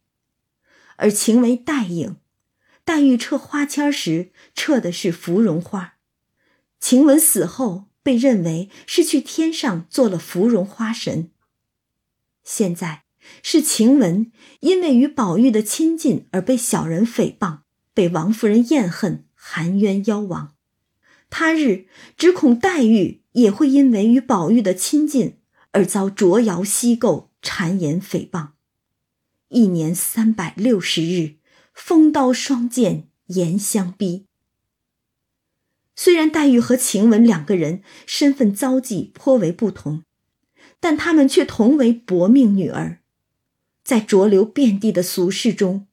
[0.96, 2.16] 而情为黛影，
[2.84, 5.98] 黛玉撤花签时撤的是芙蓉花，
[6.80, 11.30] 晴雯死后被认为是去天上做了芙蓉花神。
[12.44, 13.04] 现在
[13.44, 17.60] 是晴雯因为与宝玉的亲近而被小人诽谤，
[17.94, 20.56] 被王夫人厌恨，含冤夭亡。
[21.30, 25.38] 他日只恐黛玉也会因为与宝玉的亲近
[25.72, 27.30] 而遭捉妖西构。
[27.44, 28.50] 谗言诽谤，
[29.48, 31.38] 一年三百六十日，
[31.74, 34.28] 风刀霜剑严相逼。
[35.96, 40.04] 虽然黛玉和晴雯两个人身份遭际颇为不同，
[40.80, 43.02] 但他们却同为薄命女儿，
[43.84, 45.88] 在浊流遍地的俗世中，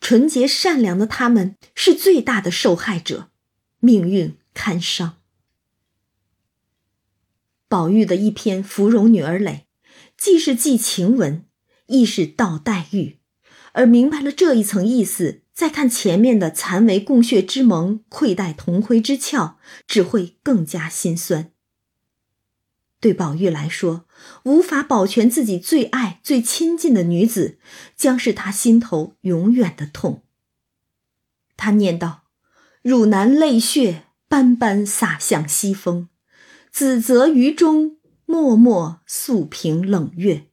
[0.00, 3.30] 纯洁善良的他们是最大的受害者，
[3.78, 5.18] 命运堪伤。
[7.68, 9.50] 宝玉的一篇《芙蓉女儿泪》。
[10.16, 11.44] 既是记晴雯，
[11.86, 13.20] 亦是道黛玉，
[13.72, 21.52] 而明白了这一层意思，再看前面的残为共血之盟，愧待同辉之俏，只会更加心酸。
[23.00, 24.06] 对宝玉来说，
[24.44, 27.58] 无法保全自己最爱、最亲近的女子，
[27.96, 30.22] 将是他心头永远的痛。
[31.56, 32.24] 他念道
[32.82, 36.08] ：“汝南泪血斑斑洒向西风，
[36.70, 37.96] 子泽于中。”
[38.30, 40.46] 默默诉平冷月，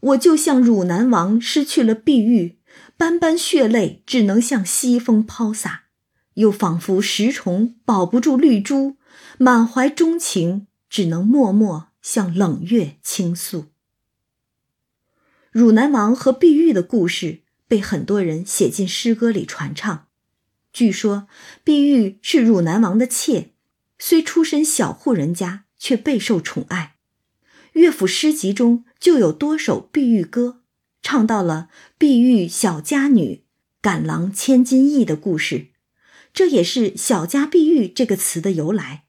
[0.00, 2.58] 我就像汝南王失去了碧玉，
[2.98, 5.86] 斑斑血泪只能向西风抛洒；
[6.34, 8.98] 又仿佛石虫保不住绿珠，
[9.38, 13.66] 满怀钟情，只能默默向冷月倾诉。
[15.50, 20.08] 汝南王和碧玉的故事被很多人写进诗歌里传唱。
[20.72, 21.28] 据说
[21.64, 23.52] 碧玉是汝南王的妾，
[23.98, 25.64] 虽出身小户人家。
[25.78, 26.96] 却备受宠爱，
[27.74, 30.62] 乐府诗集中就有多首碧玉歌，
[31.02, 31.68] 唱到了
[31.98, 33.44] 碧玉小家女，
[33.82, 35.66] 赶郎千金意的故事，
[36.32, 39.05] 这也是小家碧玉这个词的由来。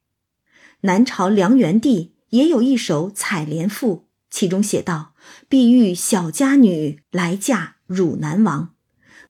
[0.82, 3.96] 南朝梁元帝也有一首《采莲赋》，
[4.30, 5.14] 其中写道
[5.48, 8.74] ：“碧玉小家女来嫁汝南王”，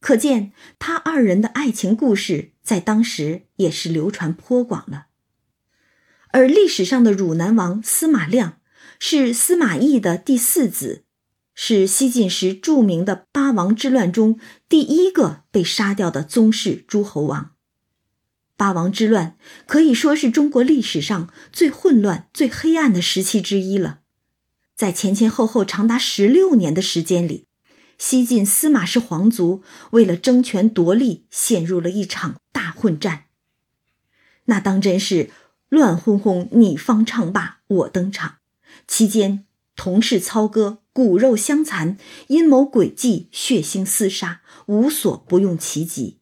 [0.01, 5.07] 可见他二人的爱情故事在当时也是流传颇广了。
[6.31, 8.59] 而历史上的汝南王司马亮
[8.99, 11.05] 是司马懿的第四子，
[11.55, 14.39] 是西晋时著名的八王之乱中
[14.69, 17.53] 第一个被杀掉的宗室诸侯王。
[18.59, 24.01] 八王之乱可以说是中国历史上最混乱、最黑暗的时期之一了。
[24.77, 27.47] 在前前后后长达十六年的时间里，
[27.97, 33.25] 西晋司马氏皇族为了争权夺利，陷入了一场大混战。
[34.45, 35.31] 那当真是。
[35.71, 38.37] 乱哄哄，你方唱罢我登场。
[38.87, 39.45] 期间
[39.77, 41.99] 同室操戈，骨肉相残，
[42.29, 46.18] 阴谋诡计，血腥厮杀，无所不用其极。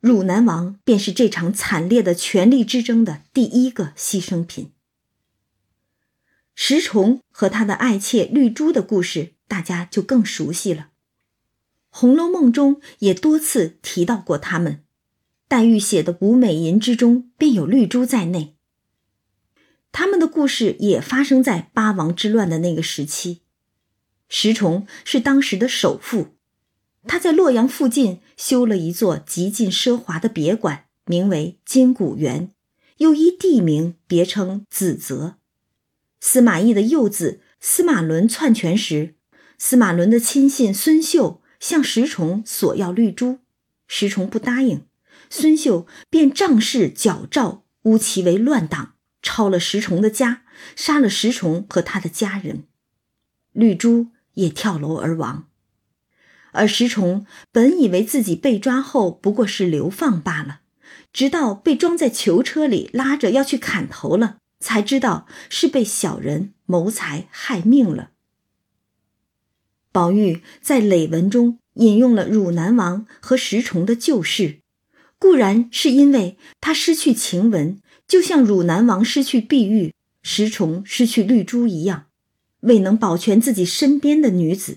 [0.00, 4.72] 汝南王便是这场惨烈的权力之争的第一个牺牲品。
[6.54, 10.82] 石崇和他的爱妾绿珠的故事，大家就更熟悉了。
[11.88, 14.84] 《红楼梦》中也多次提到过他们，
[15.48, 18.56] 黛玉写的《舞美吟》之中便有绿珠在内。
[19.92, 23.40] 他们的故事也发生在八王之乱的那个时期。
[24.28, 26.36] 石崇是当时的首富，
[27.06, 32.50] 他在洛阳附近修了一座极尽奢华的别馆，名为金谷园，
[32.98, 35.36] 又依地名别称紫泽。
[36.20, 39.14] 司马懿的幼子司马伦篡权时，
[39.56, 43.38] 司马伦的亲信孙秀向石崇索要绿珠，
[43.86, 44.84] 石崇不答应，
[45.30, 50.42] 孙秀便仗势矫诏诬其为乱党，抄了石崇的家，
[50.76, 52.64] 杀了石崇和他的家人，
[53.52, 55.46] 绿珠也跳楼而亡。
[56.52, 60.60] 而石崇本以为自己被抓后不过是流放罢了，
[61.12, 64.38] 直到被装在囚车里拉着要去砍头了。
[64.62, 68.10] 才知道是被小人谋财害命了。
[69.90, 74.60] 宝玉在累文中引用了汝南王和石崇的旧事，
[75.18, 82.04] 固然是因为他失去晴雯，就像汝南王失去碧玉、石崇失去绿珠一样，
[82.60, 84.76] 未能保全自己身边的女子。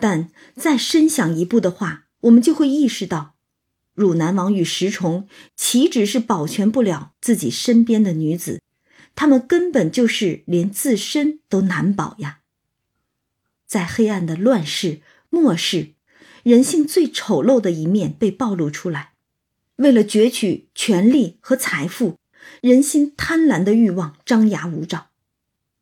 [0.00, 3.34] 但再深想一步的话，我们就会意识到。
[3.94, 8.60] 汝南王与石崇岂止是保全不了自己身边的女子，
[9.14, 12.40] 他们根本就是连自身都难保呀！
[13.66, 15.94] 在黑暗的乱世末世，
[16.42, 19.12] 人性最丑陋的一面被暴露出来。
[19.76, 22.18] 为了攫取权力和财富，
[22.60, 25.10] 人心贪婪的欲望张牙舞爪。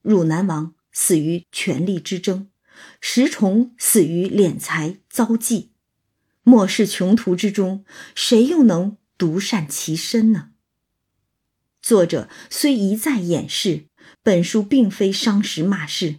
[0.02, 2.48] 汝南王死于权力之争，
[3.04, 5.72] 石崇死于敛财遭忌。
[6.44, 7.84] 末世穷途之中，
[8.14, 10.50] 谁又能独善其身呢？
[11.82, 13.86] 作者虽一再掩饰
[14.22, 16.18] 本书并非伤时骂世，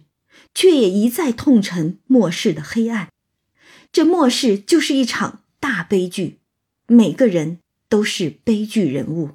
[0.54, 3.08] 却也一再痛陈末世的黑暗。
[3.90, 6.38] 这末世就是一场大悲剧，
[6.86, 9.30] 每个人都是悲剧人物，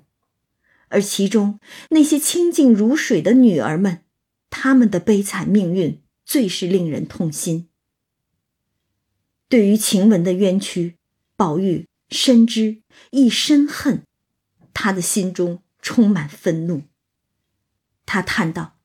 [0.90, 4.04] 而其中那些清静如水的女儿们，
[4.52, 6.00] 她们的悲惨命运
[6.30, 7.70] 最是令人痛心。
[9.48, 10.96] 对于晴雯的冤屈，
[11.36, 14.04] 宝玉深知亦深恨，
[14.72, 16.84] 他的心中充满愤怒。
[18.06, 18.78] 他叹道：“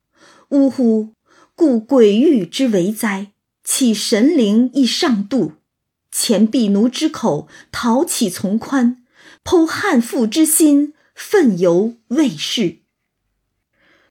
[0.49, 1.13] 呜呼！
[1.55, 3.33] 故鬼域之为哉？
[3.63, 5.53] 岂神灵亦上度？
[6.11, 9.05] 前婢奴之口，讨起从宽？
[9.45, 12.79] 剖汉妇之心，愤犹未逝。”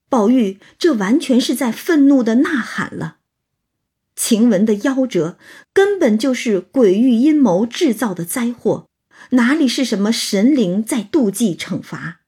[0.08, 3.18] 宝玉这完全是在愤怒的呐喊了。
[4.16, 5.38] 晴雯的夭折
[5.74, 8.88] 根本就是鬼域阴谋制造的灾祸，
[9.32, 12.22] 哪里是什么神灵在妒忌惩罚？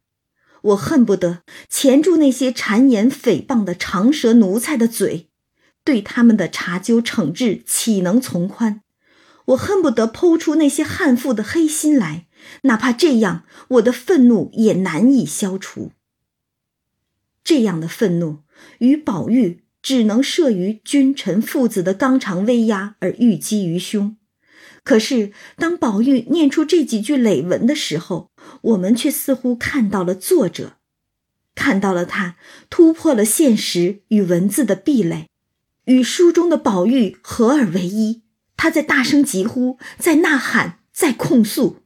[0.62, 5.30] 我恨不得钳住那些谗言诽谤的长舌奴才的嘴，
[5.84, 8.82] 对他们的查究惩治岂能从宽？
[9.46, 12.26] 我恨不得剖出那些悍妇的黑心来，
[12.64, 15.92] 哪怕这样，我的愤怒也难以消除。
[17.44, 18.40] 这样的愤怒
[18.80, 19.65] 与宝玉。
[19.86, 24.18] 只能慑于君臣父子的纲常威压而郁积于胸，
[24.84, 28.32] 可是当宝玉念出这几句累文的时候，
[28.62, 30.78] 我们却似乎看到了作者，
[31.54, 32.36] 看到了他
[32.68, 35.30] 突破了现实与文字的壁垒，
[35.84, 38.24] 与书中的宝玉合而为一。
[38.58, 41.84] 他在大声疾呼，在呐喊，在控诉，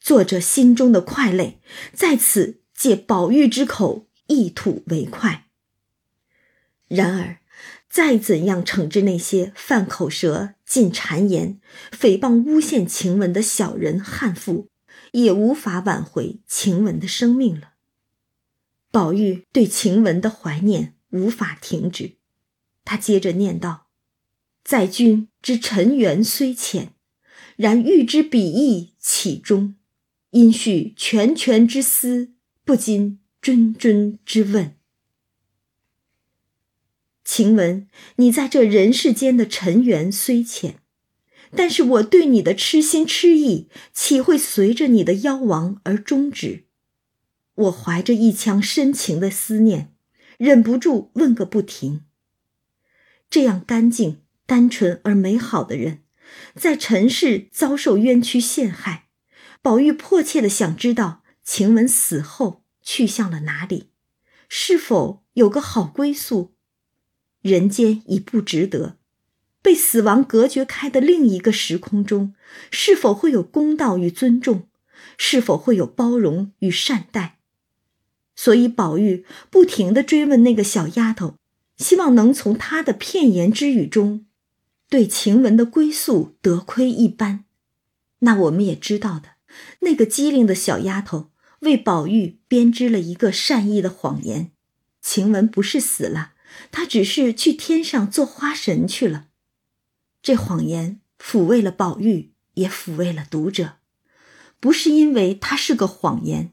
[0.00, 1.60] 作者心中的快泪
[1.92, 5.48] 在此借宝玉之口一吐为快。
[6.90, 7.38] 然而，
[7.88, 11.60] 再怎样惩治那些犯口舌、进谗言、
[11.92, 14.68] 诽谤、诬陷晴雯的小人悍妇，
[15.12, 17.74] 也无法挽回晴雯的生命了。
[18.90, 22.16] 宝玉对晴雯的怀念无法停止，
[22.84, 23.86] 他接着念道
[24.64, 26.94] ：“在君之尘缘虽浅，
[27.54, 29.76] 然欲之彼意岂终？
[30.30, 32.32] 因续拳拳之思，
[32.64, 34.74] 不禁谆谆之问。”
[37.32, 40.80] 晴雯，你在这人世间的尘缘虽浅，
[41.54, 46.64] 但是我对你的痴心痴意，岂会随着你的夭亡而终止？
[47.54, 49.94] 我怀着一腔深情的思念，
[50.38, 52.02] 忍不住问个不停。
[53.30, 56.02] 这样干净、单纯而美好的人，
[56.56, 59.06] 在尘世遭受冤屈陷害，
[59.62, 63.90] 宝玉迫切的想知道晴雯死后去向了哪里？
[64.48, 66.56] 是否有个好归宿？
[67.42, 68.96] 人间已不值得。
[69.62, 72.34] 被死亡隔绝开的另一个时空中，
[72.70, 74.68] 是否会有公道与尊重？
[75.18, 77.38] 是否会有包容与善待？
[78.34, 81.34] 所以，宝玉不停地追问那个小丫头，
[81.76, 84.24] 希望能从她的片言之语中，
[84.88, 87.44] 对晴雯的归宿得窥一斑。
[88.20, 89.32] 那我们也知道的，
[89.80, 91.30] 那个机灵的小丫头
[91.60, 94.50] 为宝玉编织了一个善意的谎言：
[95.02, 96.32] 晴雯不是死了，
[96.70, 99.26] 他只是去天上做花神去了。
[100.22, 103.78] 这谎言抚慰了宝玉，也抚慰了读者，
[104.58, 106.52] 不是因为它是个谎言，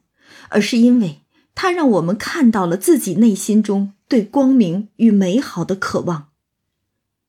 [0.50, 1.22] 而是因为
[1.54, 6.30] 它让我们看到了自己内心中对光明与美好的渴望。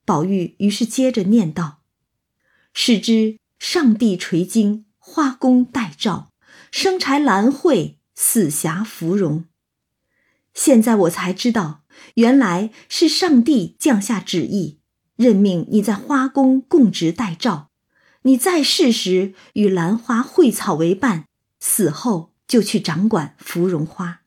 [0.05, 1.81] 宝玉于是接着念道
[2.73, 6.31] ：“使之上帝垂经，花宫待照，
[6.71, 9.45] 生柴兰蕙，死霞芙蓉。”
[10.55, 11.83] 现在我才知道，
[12.14, 14.78] 原来是上帝降下旨意。
[15.16, 17.70] 任命你在花宫供职待诏，
[18.22, 21.26] 你在世时与兰花蕙草为伴，
[21.59, 24.20] 死后就去掌管芙蓉花。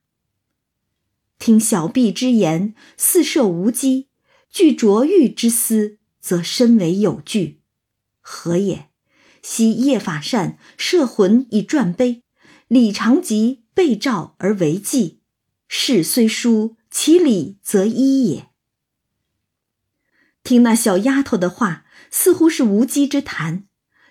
[1.39, 4.07] 听小婢之言，似设无稽；
[4.49, 7.61] 据卓玉之思，则深为有据。
[8.19, 8.89] 何也？
[9.41, 12.21] 昔叶法善摄魂以传碑，
[12.67, 15.21] 李长吉被诏而为记。
[15.67, 18.47] 事虽殊，其理则一也。
[20.43, 23.63] 听那小丫头的话，似乎是无稽之谈，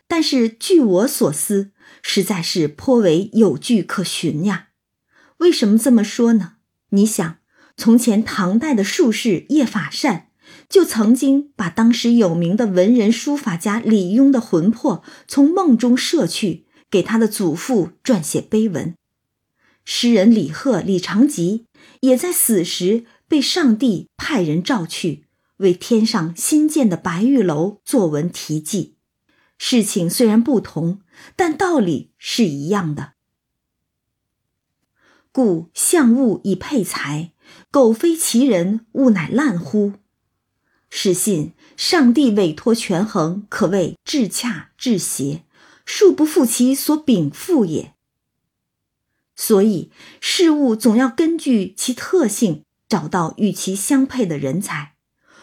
[0.08, 1.72] 但是据我所思，
[2.02, 4.68] 实在是颇为有据可循呀。
[5.36, 6.54] 为什么这么说呢？
[6.90, 7.38] 你想，
[7.76, 10.28] 从前唐代的术士叶法善，
[10.68, 18.94] 就曾经把当时有名的文人书法家李邕的魂魄从梦中摄去，给他的祖父撰写碑文。
[19.84, 21.66] 诗人李贺、李长吉
[22.00, 25.26] 也在死时被上帝派人召去。
[25.58, 28.94] 为天上新建的白玉楼作文题记，
[29.58, 31.00] 事情虽然不同，
[31.36, 33.12] 但道理是一样的。
[35.30, 37.32] 故象物以配才，
[37.70, 39.92] 苟非其人，物乃烂乎？
[40.88, 45.44] 是信上帝委托权衡，可谓至恰至邪，
[45.86, 47.94] 恕不负其所禀赋也。
[49.40, 54.96] 所以事物总要根据其特性，找到与其相配的人才。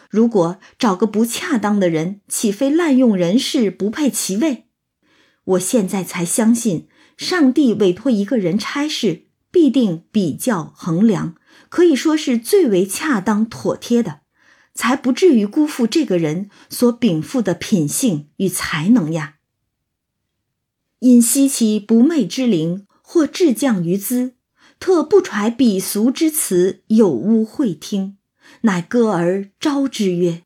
[0.08, 4.68] 如果找个不恰当的人，岂非滥用人事，不配其位？
[5.42, 6.86] 我现在才相信，
[7.16, 11.34] 上帝委托一个人差事，必定比较衡量，
[11.68, 14.20] 可以说是最为恰当妥帖的，
[14.74, 19.38] 才不至于辜负这个人所禀赋的品性与才能呀。
[21.00, 24.34] 因惜其不昧之灵，或至降于兹，
[24.78, 28.18] 特不揣鄙俗之词，有污会听。
[28.60, 30.42] 乃歌而招之曰：“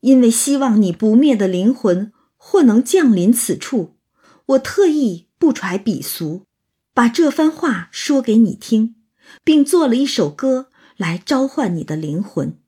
[0.00, 3.96] 因为希望你不灭的灵魂或能降临此处，
[4.44, 6.44] 我特意不揣鄙俗，
[6.92, 8.96] 把这番话说给你听，
[9.42, 10.68] 并做了一首歌
[10.98, 12.58] 来召唤你的灵魂。”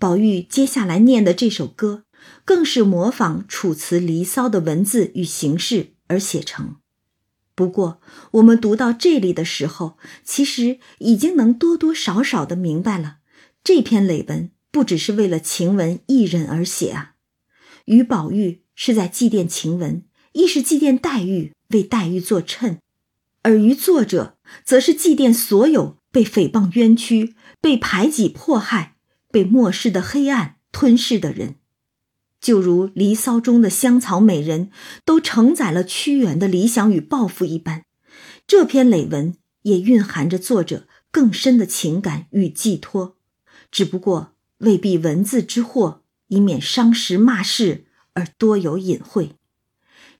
[0.00, 2.02] 宝玉接下来念的这首歌，
[2.44, 6.79] 更是模仿《楚辞·离骚》的文字与形式而写成。
[7.60, 8.00] 不过，
[8.30, 13.18] 我们读到这里的时候，其实已经能多多少少的明白了，
[13.62, 17.16] 这篇累文不只是为了晴雯一人而写啊。
[17.84, 22.78] 于宝玉是在祭奠晴雯，亦是祭奠黛玉，为黛玉作衬；
[23.42, 28.96] 而于作者，则是祭奠所有被诽谤冤屈、被排挤迫害、
[29.30, 31.56] 被末世的黑暗吞噬的人。
[32.40, 34.70] 就如《离骚》中的香草美人，
[35.04, 37.84] 都承载了屈原的理想与抱负一般，
[38.46, 43.16] 这篇累文也蕴含着作者更深的情感与寄托，
[43.70, 47.84] 只不过未必文字之祸，以免伤时骂世
[48.14, 49.36] 而多有隐晦。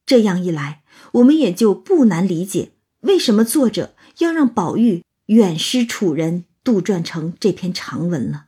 [0.05, 8.47] 这样一来，我们也就不难理解为什么作者要让宝玉远失楚人，杜撰成这篇长文了。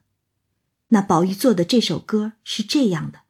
[0.89, 3.22] 那宝玉做的这首歌是这样的。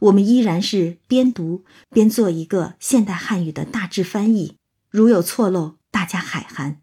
[0.00, 4.56] 我们依然是边读边做一个现代汉语的大致翻译，
[4.90, 6.80] 如有错漏，大家海涵。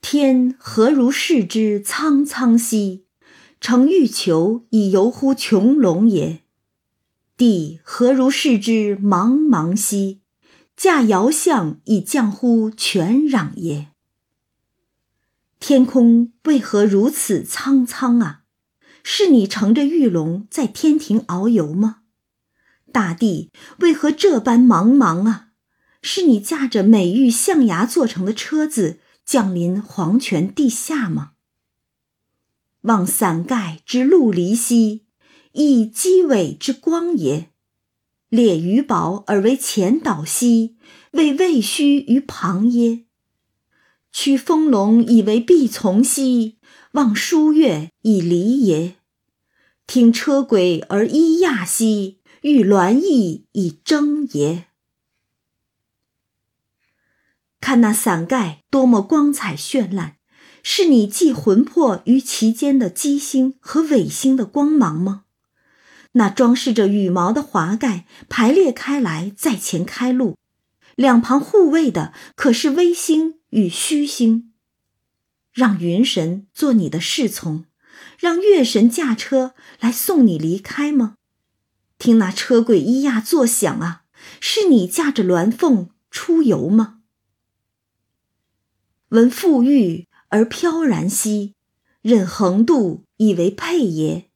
[0.00, 3.04] 天何如视之苍苍兮，
[3.60, 6.40] 乘欲求以游乎穹隆也；
[7.36, 10.20] 地何如视之茫茫兮，
[10.74, 13.88] 驾遥相以降乎泉壤也。
[15.60, 18.39] 天空为何如此苍苍啊？
[19.02, 22.02] 是你乘着玉龙在天庭遨游吗？
[22.92, 25.48] 大地为何这般茫茫啊？
[26.02, 31.32] 是你驾着美玉象牙做成的车子降临黄泉地下吗？
[32.82, 35.04] 望伞盖之陆离兮，
[35.52, 37.50] 亦鸡尾之光也。
[38.30, 40.76] 列鱼宝而为前导兮，
[41.10, 43.04] 为未须于旁耶？
[44.12, 46.58] 驱风龙以为必从兮，
[46.92, 48.96] 望舒月以离也。
[49.86, 54.66] 听车轨而依亚兮，欲鸾翼以征也。
[57.60, 60.16] 看那伞盖多么光彩绚烂，
[60.62, 65.24] 是你寄魂魄于其间的机星和尾星的光芒吗？
[66.12, 70.36] 那装饰着羽毛的华盖排列开来，在前开路，
[70.96, 74.49] 两旁护卫的可是微星与虚星。
[75.60, 77.66] 让云神做你的侍从，
[78.18, 81.16] 让月神驾车来送你离开吗？
[81.98, 84.04] 听那车轨咿呀作响啊，
[84.40, 87.00] 是你驾着鸾凤出游吗？
[89.10, 91.56] 闻馥郁而飘然兮，
[92.00, 94.30] 任横渡以为佩也。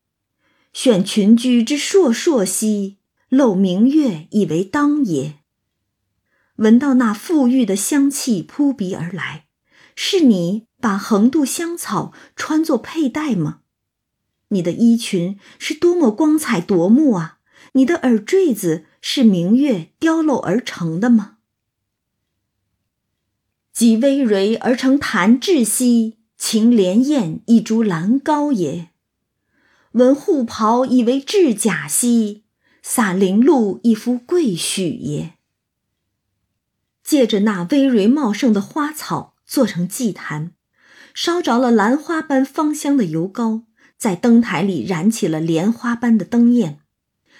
[0.75, 2.99] 选群居之烁烁兮，
[3.31, 5.39] 漏明月以为当也。
[6.57, 9.43] 闻到那馥郁的香气扑鼻而来，
[9.97, 13.61] 是你把横渡香草穿作佩戴吗？
[14.49, 17.38] 你的衣裙是多么光彩夺目啊！
[17.72, 21.38] 你的耳坠子是明月雕镂而成的吗？
[23.72, 28.90] 及微蕤而成弹质兮，擎莲燕一株兰高也。
[29.92, 32.45] 闻护袍以为制甲兮，
[32.82, 35.34] 洒绫露一夫贵许也。
[37.03, 40.50] 借着那葳蕤茂盛的花草做成祭坛，
[41.14, 43.62] 烧着了兰花般芳香的油膏，
[43.96, 46.80] 在灯台里燃起了莲花般的灯焰，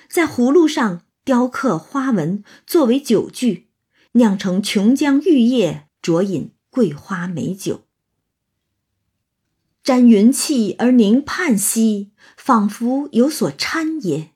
[0.09, 3.67] 在葫芦上雕刻花纹作为酒具，
[4.13, 7.83] 酿成琼浆玉液，酌饮桂花美酒。
[9.83, 14.29] 沾云气而凝盼兮，仿佛有所搀也；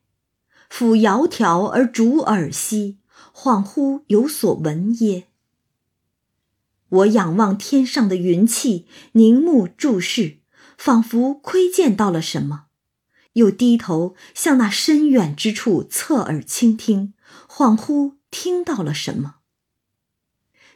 [0.68, 2.98] 抚窈窕而逐耳兮，
[3.32, 5.27] 恍惚有所闻耶。
[6.88, 10.38] 我仰望天上的云气，凝目注视，
[10.76, 12.68] 仿佛窥见到了什么；
[13.34, 17.12] 又低头向那深远之处侧耳倾听，
[17.48, 19.36] 恍惚听到了什么。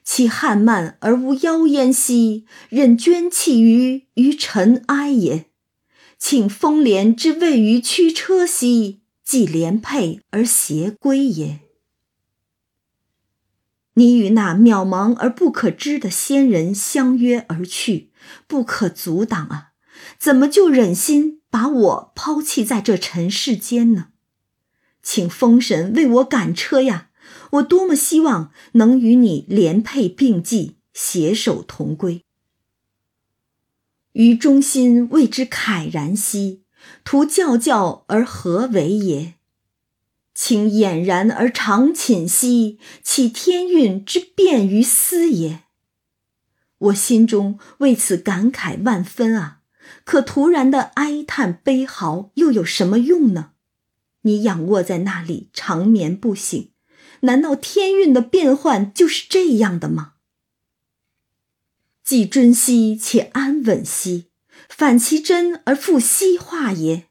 [0.04, 5.46] 其汉漫而无妖焉兮，任捐弃于于尘埃也；
[6.18, 11.61] 请风帘之位于驱车兮，即连佩而携归也。
[13.94, 18.10] 你与那渺茫而不可知的仙人相约而去，
[18.46, 19.72] 不可阻挡啊！
[20.18, 24.08] 怎么就忍心把我抛弃在这尘世间呢？
[25.02, 27.10] 请风神为我赶车呀！
[27.52, 32.24] 我多么希望能与你连佩并济，携手同归。
[34.12, 36.64] 于中心为之慨然兮，
[37.04, 39.34] 图教教而何为也？
[40.44, 45.60] 请俨然而长寝兮，岂天运之变于斯也？
[46.78, 49.60] 我心中为此感慨万分啊！
[50.02, 53.52] 可突然的哀叹悲嚎又有什么用呢？
[54.22, 56.72] 你仰卧在那里长眠不醒。
[57.20, 60.14] 难道天运的变幻就是这样的吗？
[62.02, 64.26] 既尊兮且安稳兮，
[64.68, 67.04] 反其真而复兮化也；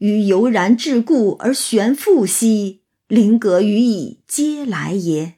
[0.00, 5.34] 于悠然至故而悬复兮，灵格于以皆来也。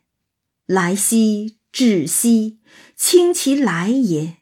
[0.67, 2.61] 来兮至兮，
[2.95, 4.37] 清其来也。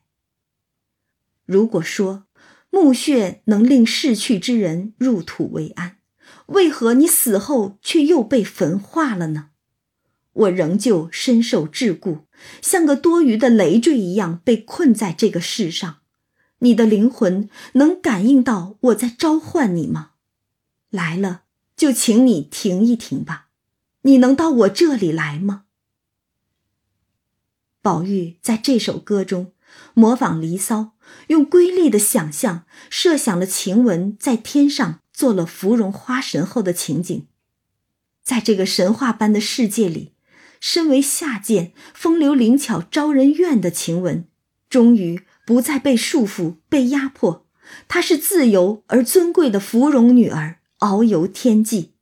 [1.47, 2.25] 如果说
[2.69, 5.97] 墓穴能令逝去之人入土为安，
[6.49, 9.49] 为何你死后却又被焚化了呢？
[10.33, 12.25] 我仍旧深受桎梏，
[12.61, 16.01] 像个多余的累赘一样被困在这个世上。
[16.59, 20.10] 你的灵魂能感应到我在召唤你吗？
[20.91, 21.43] 来了，
[21.77, 23.49] 就请你停一停吧。
[24.03, 25.65] 你能到我这里来吗？
[27.83, 29.53] 宝玉在这首歌中
[29.95, 30.81] 模仿《离骚》，
[31.29, 37.27] 用瑰丽的想象设想了晴雯在天上做了芙蓉花神后的情景，
[38.23, 40.13] 在这个神话般的世界里。
[40.61, 44.27] 身为下贱、风流灵巧、招人怨的晴雯，
[44.69, 47.47] 终于不再被束缚、被压迫。
[47.89, 51.93] 她是自由而尊贵的芙蓉女儿，遨游天际。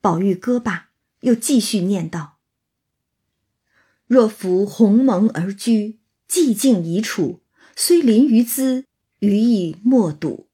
[0.00, 0.90] 宝玉歌罢，
[1.20, 2.38] 又继续念道
[4.06, 5.98] ：“若扶鸿蒙而居，
[6.28, 7.40] 寂静已处，
[7.76, 8.84] 虽临于兹，
[9.18, 10.46] 余亦莫睹。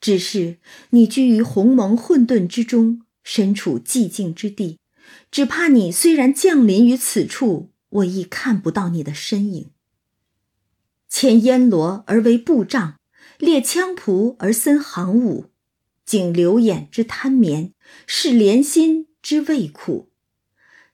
[0.00, 0.58] 只是
[0.90, 4.78] 你居于鸿蒙混沌之中，身处寂静之地。”
[5.32, 9.70] 只怕你虽然降临于此处，我亦看不到你的身影。
[11.08, 12.96] 牵烟罗而为布帐，
[13.38, 15.49] 列枪仆而森行伍，
[16.10, 17.72] 景流眼之贪眠，
[18.04, 20.10] 是怜心之味苦。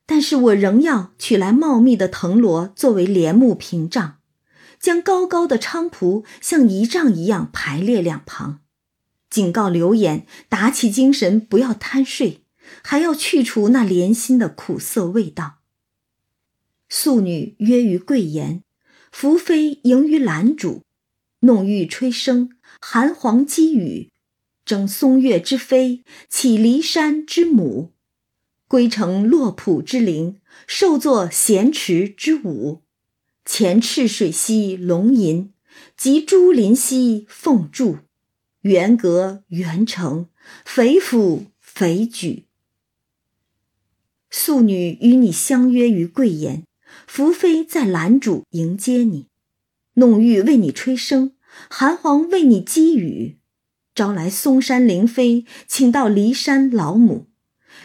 [0.05, 4.19] 但是我仍要取来茂密的藤萝作为帘幕屏障，
[4.79, 8.61] 将高高的菖蒲像仪仗一样排列两旁，
[9.31, 12.43] 警告刘演打起精神，不要贪睡，
[12.83, 15.61] 还要去除那莲心的苦涩味道。
[16.91, 18.63] 素女约于贵言，
[19.11, 20.83] 福妃迎于兰主，
[21.41, 22.51] 弄玉吹笙，
[22.83, 24.11] 含黄击羽，
[24.67, 27.93] 争松月之飞，起骊山之母。
[28.67, 32.83] 归程洛浦之陵，受作咸池之舞。
[33.45, 35.53] 前赤水兮龙吟，
[35.97, 37.99] 及朱林兮凤柱。
[38.63, 40.29] 元阁元城，
[40.65, 42.47] 肥府肥举。
[44.29, 46.65] 素女与你相约于贵岩，
[47.07, 49.29] 福妃在兰渚迎接你，
[49.95, 51.35] 弄玉为你吹笙，
[51.71, 53.36] 韩黄为你击羽，
[53.97, 57.27] 招来嵩山灵妃，请到骊山老母。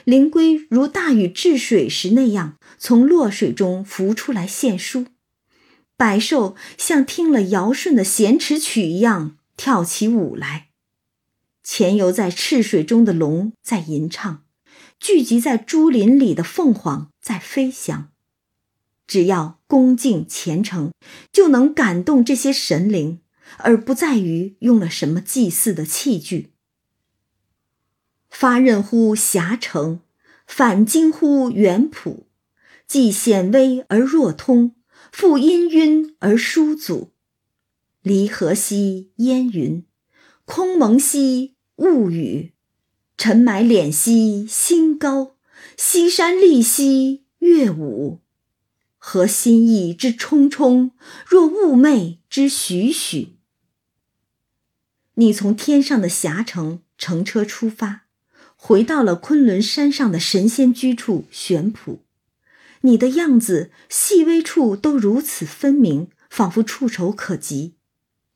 [0.04, 5.06] 灵龟如大禹治水时那样，从洛水中浮出来献书；
[5.96, 10.68] 百兽像听了尧舜的咸池曲一样，跳起舞来。
[11.64, 14.44] 潜游在赤水中的龙在吟唱，
[15.00, 18.10] 聚集在竹林里的凤凰在飞翔。
[19.08, 20.92] 只要恭敬虔诚，
[21.32, 23.20] 就能感动这些神灵，
[23.58, 26.54] 而不在于用了什么祭祀的器具。
[28.30, 30.02] 发任乎狭城，
[30.48, 32.28] 反惊乎远浦，
[32.88, 34.76] 既显微而若通，
[35.12, 37.12] 复氤氲而疏阻。
[38.02, 39.86] 离合兮烟云，
[40.46, 42.54] 空蒙兮雾雨，
[43.18, 45.36] 尘霾敛兮星高，
[45.78, 48.22] 西山立兮月舞。
[48.98, 50.92] 何心意之冲冲，
[51.28, 53.38] 若雾寐之徐徐。
[55.16, 58.04] 你从天上的峡城乘车出发。
[58.64, 62.02] 回到了昆仑山上的神仙居处玄圃，
[62.82, 67.74] 你的样子细微处都如此分明，仿佛触手可及，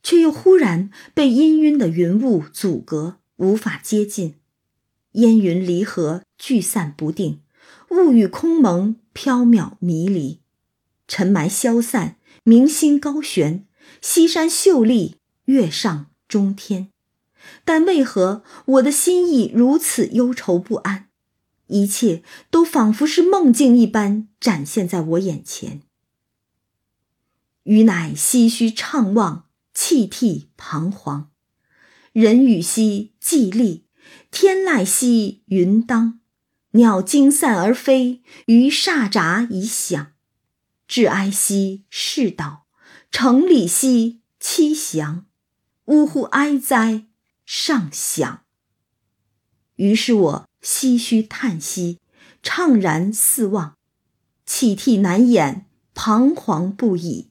[0.01, 4.33] 却又忽然被氤氲的云雾阻隔，无法接近。
[5.11, 7.41] 烟云离合，聚散不定；
[7.91, 10.39] 雾雨空蒙，缥缈迷离。
[11.07, 13.67] 尘霾消散，明星高悬，
[14.01, 16.91] 西山秀丽，月上中天。
[17.63, 21.09] 但为何我的心意如此忧愁不安？
[21.67, 25.81] 一切都仿佛是梦境一般展现在我眼前。
[27.63, 31.31] 余乃唏嘘怅望，泣涕彷徨。
[32.13, 33.85] 人语兮寂立，
[34.31, 36.19] 天籁兮云当。
[36.71, 40.13] 鸟惊散而飞，鱼唰喳以响。
[40.87, 42.67] 至哀兮世道，
[43.11, 45.25] 成礼兮凄翔。
[45.85, 47.05] 呜呼哀哉！
[47.45, 48.43] 上想，
[49.75, 51.99] 于是我唏嘘叹息，
[52.41, 53.77] 怅然四望，
[54.47, 57.29] 泣涕难掩，彷徨不已。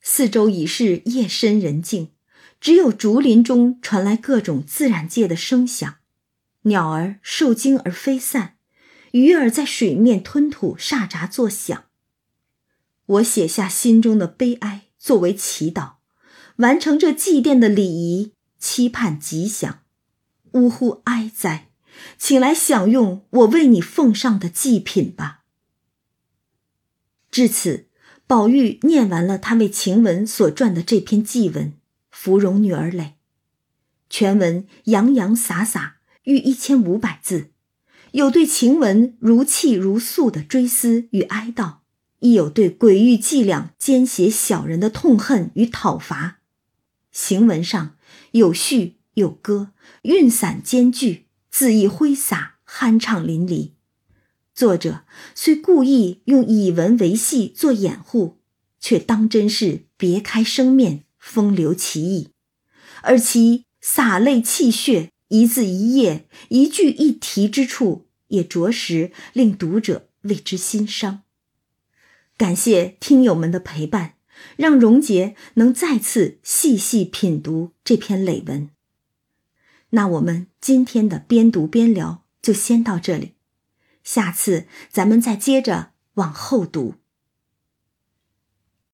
[0.00, 2.12] 四周已是夜深人静，
[2.58, 5.96] 只有竹林中传来各种自然界的声响，
[6.62, 8.56] 鸟儿受惊而飞散，
[9.10, 11.84] 鱼儿在水面吞吐唰喳作响。
[13.04, 15.95] 我写下心中的悲哀作为祈祷，
[16.56, 18.32] 完成这祭奠的礼仪。
[18.58, 19.80] 期盼吉祥，
[20.52, 21.68] 呜呼哀哉！
[22.18, 25.42] 请来享用我为你奉上的祭品吧。
[27.30, 27.86] 至此，
[28.26, 31.68] 宝玉念完了他为晴雯所撰的这篇祭文
[32.10, 33.00] 《芙蓉女儿诔》，
[34.08, 37.50] 全文洋洋洒洒，逾一千五百字，
[38.12, 41.76] 有对晴雯如泣如诉的追思与哀悼，
[42.20, 46.35] 亦有对诡欲伎俩、奸邪小人的痛恨与讨伐。
[47.16, 47.96] 行文上。
[48.32, 49.70] 有序有歌，
[50.02, 53.70] 韵散兼具，恣意挥洒，酣畅淋漓。
[54.54, 55.04] 作者
[55.34, 58.38] 虽故意用以文为戏做掩护，
[58.78, 62.28] 却当真是别开生面，风流奇异。
[63.00, 71.22] 而其洒泪泣血，一字一页，一句一题之处，也着实令读者为之心伤。
[72.36, 74.15] 感谢听友们的陪伴。
[74.56, 78.70] 让荣杰能再次细细品读这篇累文。
[79.90, 83.34] 那我们今天的边读边聊就先到这里，
[84.02, 86.94] 下次咱们再接着往后读。